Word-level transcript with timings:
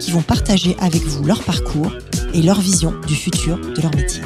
qui 0.00 0.10
vont 0.10 0.22
partager 0.22 0.76
avec 0.80 1.02
vous 1.02 1.24
leur 1.24 1.44
parcours 1.44 1.92
et 2.32 2.42
leur 2.42 2.60
vision 2.60 2.98
du 3.06 3.14
futur 3.14 3.58
de 3.58 3.80
leur 3.80 3.94
métier. 3.94 4.22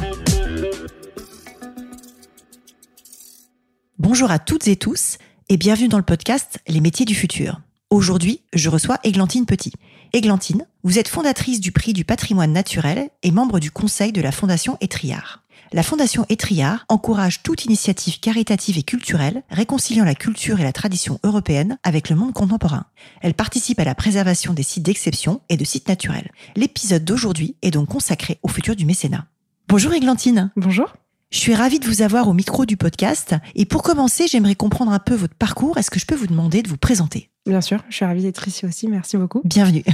Bonjour 3.98 4.30
à 4.30 4.38
toutes 4.38 4.68
et 4.68 4.76
tous 4.76 5.18
et 5.48 5.56
bienvenue 5.56 5.88
dans 5.88 5.98
le 5.98 6.04
podcast 6.04 6.58
Les 6.68 6.80
métiers 6.80 7.06
du 7.06 7.14
futur. 7.14 7.60
Aujourd'hui, 7.90 8.40
je 8.52 8.70
reçois 8.70 8.98
Églantine 9.04 9.46
Petit. 9.46 9.72
Églantine, 10.12 10.66
vous 10.84 10.98
êtes 10.98 11.08
fondatrice 11.08 11.60
du 11.60 11.72
prix 11.72 11.92
du 11.92 12.04
patrimoine 12.04 12.52
naturel 12.52 13.10
et 13.22 13.30
membre 13.30 13.58
du 13.58 13.70
conseil 13.70 14.12
de 14.12 14.20
la 14.20 14.32
Fondation 14.32 14.78
Étriard. 14.80 15.43
La 15.72 15.82
Fondation 15.82 16.24
Étriard 16.28 16.84
encourage 16.88 17.42
toute 17.42 17.64
initiative 17.64 18.20
caritative 18.20 18.78
et 18.78 18.82
culturelle 18.82 19.42
réconciliant 19.50 20.04
la 20.04 20.14
culture 20.14 20.60
et 20.60 20.64
la 20.64 20.72
tradition 20.72 21.18
européenne 21.24 21.78
avec 21.82 22.10
le 22.10 22.16
monde 22.16 22.32
contemporain. 22.32 22.84
Elle 23.22 23.34
participe 23.34 23.80
à 23.80 23.84
la 23.84 23.94
préservation 23.94 24.54
des 24.54 24.62
sites 24.62 24.84
d'exception 24.84 25.40
et 25.48 25.56
de 25.56 25.64
sites 25.64 25.88
naturels. 25.88 26.30
L'épisode 26.54 27.04
d'aujourd'hui 27.04 27.56
est 27.62 27.70
donc 27.70 27.88
consacré 27.88 28.38
au 28.42 28.48
futur 28.48 28.76
du 28.76 28.86
mécénat. 28.86 29.26
Bonjour 29.68 29.92
Églantine. 29.92 30.50
Bonjour. 30.56 30.92
Je 31.30 31.38
suis 31.38 31.54
ravie 31.54 31.80
de 31.80 31.86
vous 31.86 32.02
avoir 32.02 32.28
au 32.28 32.32
micro 32.32 32.64
du 32.64 32.76
podcast. 32.76 33.34
Et 33.56 33.64
pour 33.64 33.82
commencer, 33.82 34.28
j'aimerais 34.28 34.54
comprendre 34.54 34.92
un 34.92 35.00
peu 35.00 35.14
votre 35.14 35.34
parcours. 35.34 35.78
Est-ce 35.78 35.90
que 35.90 35.98
je 35.98 36.06
peux 36.06 36.14
vous 36.14 36.28
demander 36.28 36.62
de 36.62 36.68
vous 36.68 36.76
présenter? 36.76 37.30
Bien 37.46 37.60
sûr, 37.60 37.84
je 37.90 37.96
suis 37.96 38.04
ravie 38.06 38.22
d'être 38.22 38.48
ici 38.48 38.64
aussi. 38.64 38.88
Merci 38.88 39.18
beaucoup. 39.18 39.42
Bienvenue. 39.44 39.84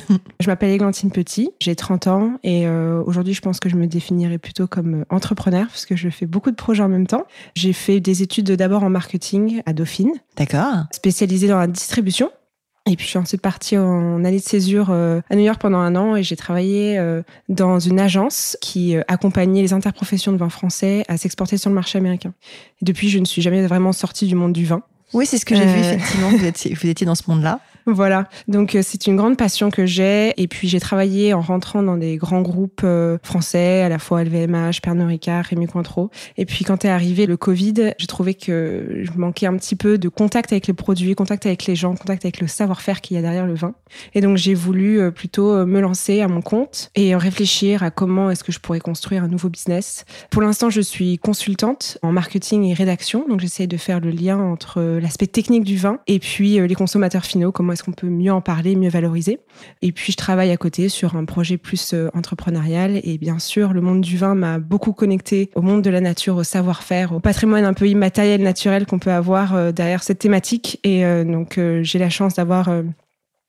je 0.41 0.47
m'appelle 0.47 0.71
Églantine 0.71 1.11
Petit, 1.11 1.51
j'ai 1.61 1.75
30 1.75 2.07
ans 2.07 2.39
et 2.45 2.69
euh, 2.69 3.03
aujourd'hui, 3.05 3.35
je 3.35 3.41
pense 3.41 3.59
que 3.59 3.69
je 3.69 3.75
me 3.75 3.89
définirais 3.89 4.39
plutôt 4.39 4.69
comme 4.69 5.05
entrepreneur 5.11 5.67
parce 5.67 5.85
que 5.85 5.97
je 5.97 6.11
fais 6.11 6.27
beaucoup 6.27 6.53
de 6.53 6.57
projets 6.57 6.85
en 6.85 6.89
même 6.89 7.09
temps. 7.09 7.25
J'ai 7.57 7.73
fait 7.73 7.99
des 7.99 8.23
études 8.23 8.53
d'abord 8.53 8.85
en 8.85 8.91
marketing 8.91 9.63
à 9.67 9.73
Dauphine. 9.73 10.13
D'accord. 10.37 10.85
Spécialisée 10.93 11.49
dans 11.49 11.59
la 11.59 11.67
distribution. 11.67 12.31
Et 12.87 12.97
puis 12.97 13.05
je 13.05 13.11
suis 13.11 13.19
ensuite 13.19 13.43
partie 13.43 13.77
en 13.77 14.25
année 14.25 14.39
de 14.39 14.43
césure 14.43 14.89
euh, 14.91 15.21
à 15.29 15.37
New 15.37 15.43
York 15.43 15.61
pendant 15.61 15.79
un 15.79 15.95
an 15.97 16.17
et 16.17 16.23
j'ai 16.23 16.37
travaillé 16.37 16.99
euh, 16.99 17.23
dans 17.49 17.79
une 17.79 18.01
agence 18.01 18.57
qui 18.63 18.97
euh, 18.97 19.03
accompagnait 19.07 19.61
les 19.61 19.75
interprofessions 19.75 20.33
de 20.33 20.39
vin 20.39 20.49
français 20.49 21.05
à 21.07 21.19
s'exporter 21.19 21.59
sur 21.59 21.69
le 21.69 21.75
marché 21.75 21.99
américain. 21.99 22.33
Et 22.81 22.85
depuis, 22.87 23.11
je 23.11 23.19
ne 23.19 23.27
suis 23.27 23.43
jamais 23.43 23.65
vraiment 23.67 23.93
sortie 23.93 24.27
du 24.27 24.35
monde 24.35 24.55
du 24.55 24.65
vin. 24.65 24.83
Oui, 25.13 25.27
c'est 25.27 25.39
ce 25.39 25.45
que 25.45 25.55
j'ai 25.55 25.65
vu 25.65 25.81
effectivement. 25.81 26.31
Vous 26.37 26.45
étiez, 26.45 26.75
vous 26.75 26.87
étiez 26.89 27.07
dans 27.07 27.15
ce 27.15 27.23
monde-là. 27.29 27.61
Voilà, 27.87 28.29
donc 28.47 28.75
euh, 28.75 28.83
c'est 28.85 29.07
une 29.07 29.17
grande 29.17 29.37
passion 29.37 29.71
que 29.71 29.87
j'ai. 29.87 30.35
Et 30.41 30.49
puis 30.49 30.69
j'ai 30.69 30.81
travaillé 30.81 31.33
en 31.33 31.41
rentrant 31.41 31.83
dans 31.83 31.97
des 31.97 32.17
grands 32.17 32.43
groupes 32.43 32.83
euh, 32.85 33.19
français, 33.23 33.83
à 33.83 33.89
la 33.89 33.99
fois 33.99 34.23
LVMH, 34.25 34.81
Pernod 34.83 35.09
Ricard, 35.09 35.45
Rémi 35.47 35.67
Cointreau. 35.67 36.11
Et 36.37 36.45
puis 36.45 36.65
quand 36.65 36.85
est 36.85 36.89
arrivé 36.89 37.27
le 37.27 37.37
Covid, 37.37 37.95
j'ai 37.99 38.07
trouvé 38.07 38.35
que 38.35 39.03
je 39.03 39.19
manquais 39.19 39.47
un 39.47 39.57
petit 39.57 39.77
peu 39.77 39.99
de 39.99 40.09
contact 40.09 40.53
avec 40.53 40.67
les 40.67 40.75
produits, 40.75 41.15
contact 41.15 41.47
avec 41.47 41.67
les 41.67 41.75
gens, 41.75 41.95
contact 41.95 42.25
avec 42.25 42.41
le 42.41 42.47
savoir-faire 42.47 43.01
qu'il 43.01 43.17
y 43.17 43.19
a 43.19 43.23
derrière 43.23 43.47
le 43.47 43.55
vin. 43.55 43.75
Et 44.15 44.21
donc 44.21 44.37
j'ai 44.37 44.55
voulu 44.55 45.01
euh, 45.01 45.11
plutôt 45.11 45.65
me 45.67 45.81
lancer 45.81 46.21
à 46.21 46.29
mon 46.29 46.43
compte 46.43 46.91
et 46.95 47.17
réfléchir 47.17 47.83
à 47.83 47.91
comment 47.91 48.31
est-ce 48.31 48.45
que 48.45 48.53
je 48.53 48.61
pourrais 48.61 48.81
construire 48.81 49.25
un 49.25 49.29
nouveau 49.29 49.49
business. 49.49 50.05
Pour 50.31 50.43
l'instant, 50.43 50.71
je 50.71 50.81
suis 50.81 51.19
consultante 51.19 51.99
en 52.03 52.13
marketing 52.13 52.65
et 52.65 52.75
rédaction, 52.75 53.27
donc 53.29 53.41
j'essaie 53.41 53.67
de 53.67 53.77
faire 53.77 54.01
le 54.01 54.11
lien 54.11 54.39
entre 54.39 54.81
l'aspect 54.81 55.27
technique 55.27 55.65
du 55.65 55.77
vin 55.77 55.99
et 56.07 56.19
puis 56.19 56.67
les 56.67 56.75
consommateurs 56.75 57.25
finaux, 57.25 57.53
comment 57.53 57.70
est-ce 57.73 57.83
qu'on 57.83 57.93
peut 57.93 58.09
mieux 58.09 58.33
en 58.33 58.41
parler, 58.41 58.77
mieux 58.77 58.89
valoriser. 58.89 59.39
Et 59.83 59.93
puis 59.93 60.13
je 60.13 60.17
travaille 60.17 60.51
à 60.51 60.57
côté 60.57 60.89
sur 60.89 61.17
un 61.17 61.25
projet 61.25 61.57
plus 61.57 61.95
euh, 61.95 62.09
entrepreneurial 62.15 63.01
et 63.03 63.19
bien 63.19 63.39
sûr 63.39 63.73
le 63.73 63.81
monde 63.81 64.01
du 64.01 64.17
vin 64.17 64.35
m'a 64.35 64.59
beaucoup 64.59 64.93
connecté 64.93 65.51
au 65.55 65.63
monde 65.63 65.83
de 65.83 65.91
la 65.91 66.01
nature, 66.01 66.37
au 66.37 66.45
savoir-faire, 66.45 67.13
au 67.13 67.21
patrimoine 67.21 67.65
un 67.65 67.75
peu 67.75 67.89
immatériel, 67.89 68.43
naturel 68.43 68.87
qu'on 68.87 68.99
peut 68.99 69.13
avoir 69.13 69.55
euh, 69.55 69.73
derrière 69.73 70.03
cette 70.03 70.19
thématique. 70.19 70.81
Et 70.85 71.05
euh, 71.05 71.25
donc 71.25 71.61
j'ai 71.83 71.99
la 71.99 72.11
chance 72.11 72.35
d'avoir 72.35 72.71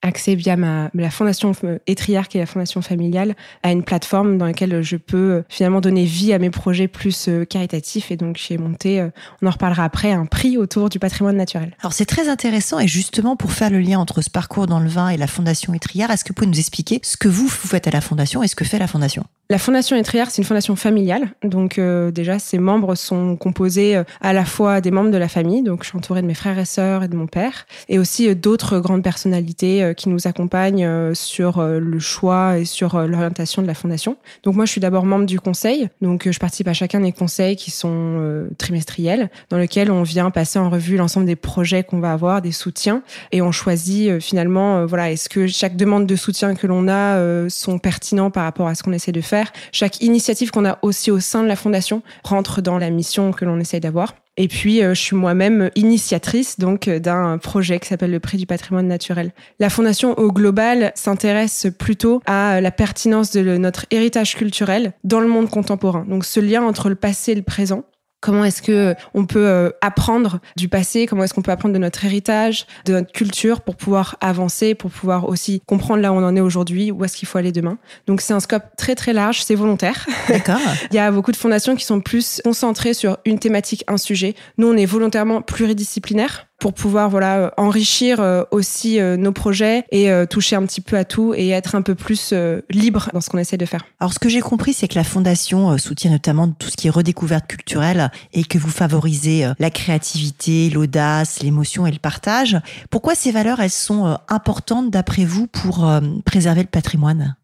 accès 0.02 0.34
via 0.34 0.56
ma, 0.56 0.90
la 0.94 1.10
fondation 1.10 1.52
Étriard, 1.86 2.28
qui 2.28 2.38
est 2.38 2.40
la 2.40 2.46
fondation 2.46 2.82
familiale, 2.82 3.34
à 3.62 3.72
une 3.72 3.84
plateforme 3.84 4.36
dans 4.36 4.46
laquelle 4.46 4.82
je 4.82 4.96
peux 4.96 5.16
euh, 5.16 5.42
finalement 5.48 5.80
donner 5.80 6.04
vie 6.04 6.32
à 6.32 6.38
mes 6.38 6.50
projets 6.50 6.88
plus 6.88 7.28
euh, 7.28 7.44
caritatifs. 7.44 8.10
Et 8.10 8.16
donc, 8.16 8.36
j'ai 8.36 8.58
monté, 8.58 9.00
euh, 9.00 9.08
on 9.40 9.46
en 9.46 9.50
reparlera 9.50 9.84
après, 9.84 10.12
un 10.12 10.26
prix 10.26 10.58
autour 10.58 10.88
du 10.88 10.98
patrimoine 10.98 11.36
naturel. 11.36 11.76
Alors, 11.80 11.92
c'est 11.92 12.04
très 12.04 12.28
intéressant. 12.28 12.78
Et 12.78 12.88
justement, 12.88 13.36
pour 13.36 13.52
faire 13.52 13.70
le 13.70 13.80
lien 13.80 13.98
entre 13.98 14.20
ce 14.22 14.30
parcours 14.30 14.66
dans 14.66 14.80
le 14.80 14.88
vin 14.88 15.08
et 15.08 15.16
la 15.16 15.26
fondation 15.26 15.72
Étriard, 15.74 16.10
est-ce 16.10 16.24
que 16.24 16.30
vous 16.30 16.34
pouvez 16.34 16.48
nous 16.48 16.58
expliquer 16.58 17.00
ce 17.02 17.16
que 17.16 17.28
vous, 17.28 17.46
vous 17.46 17.68
faites 17.68 17.86
à 17.86 17.90
la 17.90 18.00
fondation 18.00 18.42
et 18.42 18.48
ce 18.48 18.56
que 18.56 18.64
fait 18.64 18.78
la 18.78 18.88
fondation? 18.88 19.24
La 19.52 19.58
Fondation 19.58 19.96
Étriard, 19.96 20.30
c'est 20.30 20.38
une 20.40 20.46
fondation 20.46 20.76
familiale. 20.76 21.28
Donc 21.44 21.78
déjà, 21.78 22.38
ses 22.38 22.58
membres 22.58 22.94
sont 22.94 23.36
composés 23.36 24.00
à 24.20 24.32
la 24.32 24.44
fois 24.44 24.80
des 24.80 24.90
membres 24.90 25.10
de 25.10 25.18
la 25.18 25.28
famille. 25.28 25.62
Donc 25.62 25.82
je 25.82 25.90
suis 25.90 25.98
entourée 25.98 26.22
de 26.22 26.26
mes 26.26 26.34
frères 26.34 26.58
et 26.58 26.64
sœurs 26.64 27.04
et 27.04 27.08
de 27.08 27.16
mon 27.16 27.26
père. 27.26 27.66
Et 27.88 27.98
aussi 27.98 28.34
d'autres 28.34 28.78
grandes 28.78 29.02
personnalités 29.02 29.92
qui 29.96 30.08
nous 30.08 30.26
accompagne 30.26 30.86
euh, 31.02 31.14
sur 31.14 31.58
euh, 31.58 31.78
le 31.78 31.98
choix 31.98 32.58
et 32.58 32.64
sur 32.64 32.94
euh, 32.94 33.06
l'orientation 33.06 33.62
de 33.62 33.66
la 33.66 33.74
fondation. 33.74 34.16
Donc 34.42 34.54
moi, 34.54 34.64
je 34.64 34.70
suis 34.70 34.80
d'abord 34.80 35.04
membre 35.04 35.26
du 35.26 35.40
conseil. 35.40 35.88
Donc 36.00 36.30
je 36.30 36.38
participe 36.38 36.68
à 36.68 36.72
chacun 36.72 37.00
des 37.00 37.12
conseils 37.12 37.56
qui 37.56 37.70
sont 37.70 38.46
trimestriels, 38.58 39.30
dans 39.50 39.58
lesquels 39.58 39.90
on 39.90 40.02
vient 40.02 40.30
passer 40.30 40.58
en 40.58 40.70
revue 40.70 40.96
l'ensemble 40.96 41.26
des 41.26 41.36
projets 41.36 41.84
qu'on 41.84 42.00
va 42.00 42.12
avoir, 42.12 42.42
des 42.42 42.52
soutiens, 42.52 43.02
et 43.30 43.42
on 43.42 43.52
choisit 43.52 44.20
finalement, 44.20 44.86
voilà, 44.86 45.10
est-ce 45.10 45.28
que 45.28 45.46
chaque 45.46 45.76
demande 45.76 46.06
de 46.06 46.16
soutien 46.16 46.54
que 46.54 46.66
l'on 46.66 46.88
a 46.88 47.48
sont 47.48 47.78
pertinents 47.78 48.30
par 48.30 48.44
rapport 48.44 48.68
à 48.68 48.74
ce 48.74 48.82
qu'on 48.82 48.92
essaie 48.92 49.12
de 49.12 49.20
faire? 49.20 49.41
Chaque 49.72 50.02
initiative 50.02 50.50
qu'on 50.50 50.64
a 50.64 50.78
aussi 50.82 51.10
au 51.10 51.20
sein 51.20 51.42
de 51.42 51.48
la 51.48 51.56
fondation 51.56 52.02
rentre 52.24 52.60
dans 52.60 52.78
la 52.78 52.90
mission 52.90 53.32
que 53.32 53.44
l'on 53.44 53.58
essaie 53.58 53.80
d'avoir. 53.80 54.14
Et 54.38 54.48
puis, 54.48 54.82
euh, 54.82 54.94
je 54.94 55.00
suis 55.00 55.16
moi-même 55.16 55.70
initiatrice 55.74 56.58
donc 56.58 56.88
euh, 56.88 56.98
d'un 56.98 57.36
projet 57.36 57.78
qui 57.78 57.88
s'appelle 57.88 58.10
le 58.10 58.20
Prix 58.20 58.38
du 58.38 58.46
patrimoine 58.46 58.88
naturel. 58.88 59.32
La 59.58 59.68
fondation 59.68 60.18
au 60.18 60.32
global 60.32 60.92
s'intéresse 60.94 61.66
plutôt 61.78 62.22
à 62.24 62.62
la 62.62 62.70
pertinence 62.70 63.30
de 63.32 63.58
notre 63.58 63.84
héritage 63.90 64.34
culturel 64.34 64.94
dans 65.04 65.20
le 65.20 65.28
monde 65.28 65.50
contemporain. 65.50 66.06
Donc, 66.08 66.24
ce 66.24 66.40
lien 66.40 66.62
entre 66.62 66.88
le 66.88 66.94
passé 66.94 67.32
et 67.32 67.34
le 67.34 67.42
présent 67.42 67.84
Comment 68.22 68.44
est-ce 68.44 68.62
que 68.62 68.72
euh, 68.72 68.94
on 69.14 69.26
peut 69.26 69.46
euh, 69.46 69.70
apprendre 69.80 70.38
du 70.56 70.68
passé? 70.68 71.06
Comment 71.06 71.24
est-ce 71.24 71.34
qu'on 71.34 71.42
peut 71.42 71.50
apprendre 71.50 71.74
de 71.74 71.78
notre 71.78 72.04
héritage, 72.04 72.66
de 72.86 72.92
notre 72.92 73.12
culture 73.12 73.60
pour 73.60 73.74
pouvoir 73.74 74.16
avancer, 74.20 74.74
pour 74.74 74.90
pouvoir 74.90 75.28
aussi 75.28 75.60
comprendre 75.66 76.00
là 76.00 76.12
où 76.12 76.16
on 76.16 76.24
en 76.24 76.36
est 76.36 76.40
aujourd'hui, 76.40 76.92
où 76.92 77.04
est-ce 77.04 77.16
qu'il 77.16 77.26
faut 77.26 77.38
aller 77.38 77.52
demain? 77.52 77.78
Donc 78.06 78.20
c'est 78.20 78.32
un 78.32 78.40
scope 78.40 78.62
très 78.78 78.94
très 78.94 79.12
large, 79.12 79.42
c'est 79.42 79.56
volontaire. 79.56 80.06
D'accord. 80.28 80.60
Il 80.92 80.96
y 80.96 81.00
a 81.00 81.10
beaucoup 81.10 81.32
de 81.32 81.36
fondations 81.36 81.74
qui 81.74 81.84
sont 81.84 82.00
plus 82.00 82.40
concentrées 82.44 82.94
sur 82.94 83.18
une 83.26 83.40
thématique, 83.40 83.84
un 83.88 83.98
sujet. 83.98 84.34
Nous, 84.56 84.68
on 84.68 84.76
est 84.76 84.86
volontairement 84.86 85.42
pluridisciplinaire 85.42 86.46
pour 86.62 86.74
pouvoir 86.74 87.10
voilà 87.10 87.38
euh, 87.38 87.50
enrichir 87.56 88.20
euh, 88.20 88.44
aussi 88.52 89.00
euh, 89.00 89.16
nos 89.16 89.32
projets 89.32 89.84
et 89.90 90.08
toucher 90.30 90.54
un 90.54 90.64
petit 90.64 90.80
peu 90.80 90.96
à 90.96 91.04
tout 91.04 91.34
et 91.34 91.48
être 91.48 91.74
un 91.74 91.82
peu 91.82 91.96
plus 91.96 92.32
libre 92.70 93.10
dans 93.12 93.20
ce 93.20 93.30
qu'on 93.30 93.38
essaie 93.38 93.56
de 93.56 93.66
faire. 93.66 93.84
Alors 93.98 94.12
ce 94.12 94.20
que 94.20 94.28
j'ai 94.28 94.40
compris 94.40 94.72
c'est 94.72 94.86
que 94.86 94.94
la 94.94 95.02
fondation 95.02 95.76
soutient 95.78 96.10
notamment 96.10 96.48
tout 96.48 96.68
ce 96.68 96.76
qui 96.76 96.86
est 96.86 96.90
redécouverte 96.90 97.48
culturelle 97.48 98.12
et 98.32 98.44
que 98.44 98.58
vous 98.58 98.70
favorisez 98.70 99.46
la 99.58 99.70
créativité, 99.70 100.70
l'audace, 100.70 101.42
l'émotion 101.42 101.86
et 101.86 101.90
le 101.90 101.98
partage. 101.98 102.58
Pourquoi 102.90 103.14
ces 103.14 103.32
valeurs 103.32 103.60
elles 103.60 103.70
sont 103.70 104.16
importantes 104.28 104.90
d'après 104.90 105.24
vous 105.24 105.46
pour 105.46 105.90
préserver 106.24 106.62
le 106.62 106.68
patrimoine? 106.68 107.36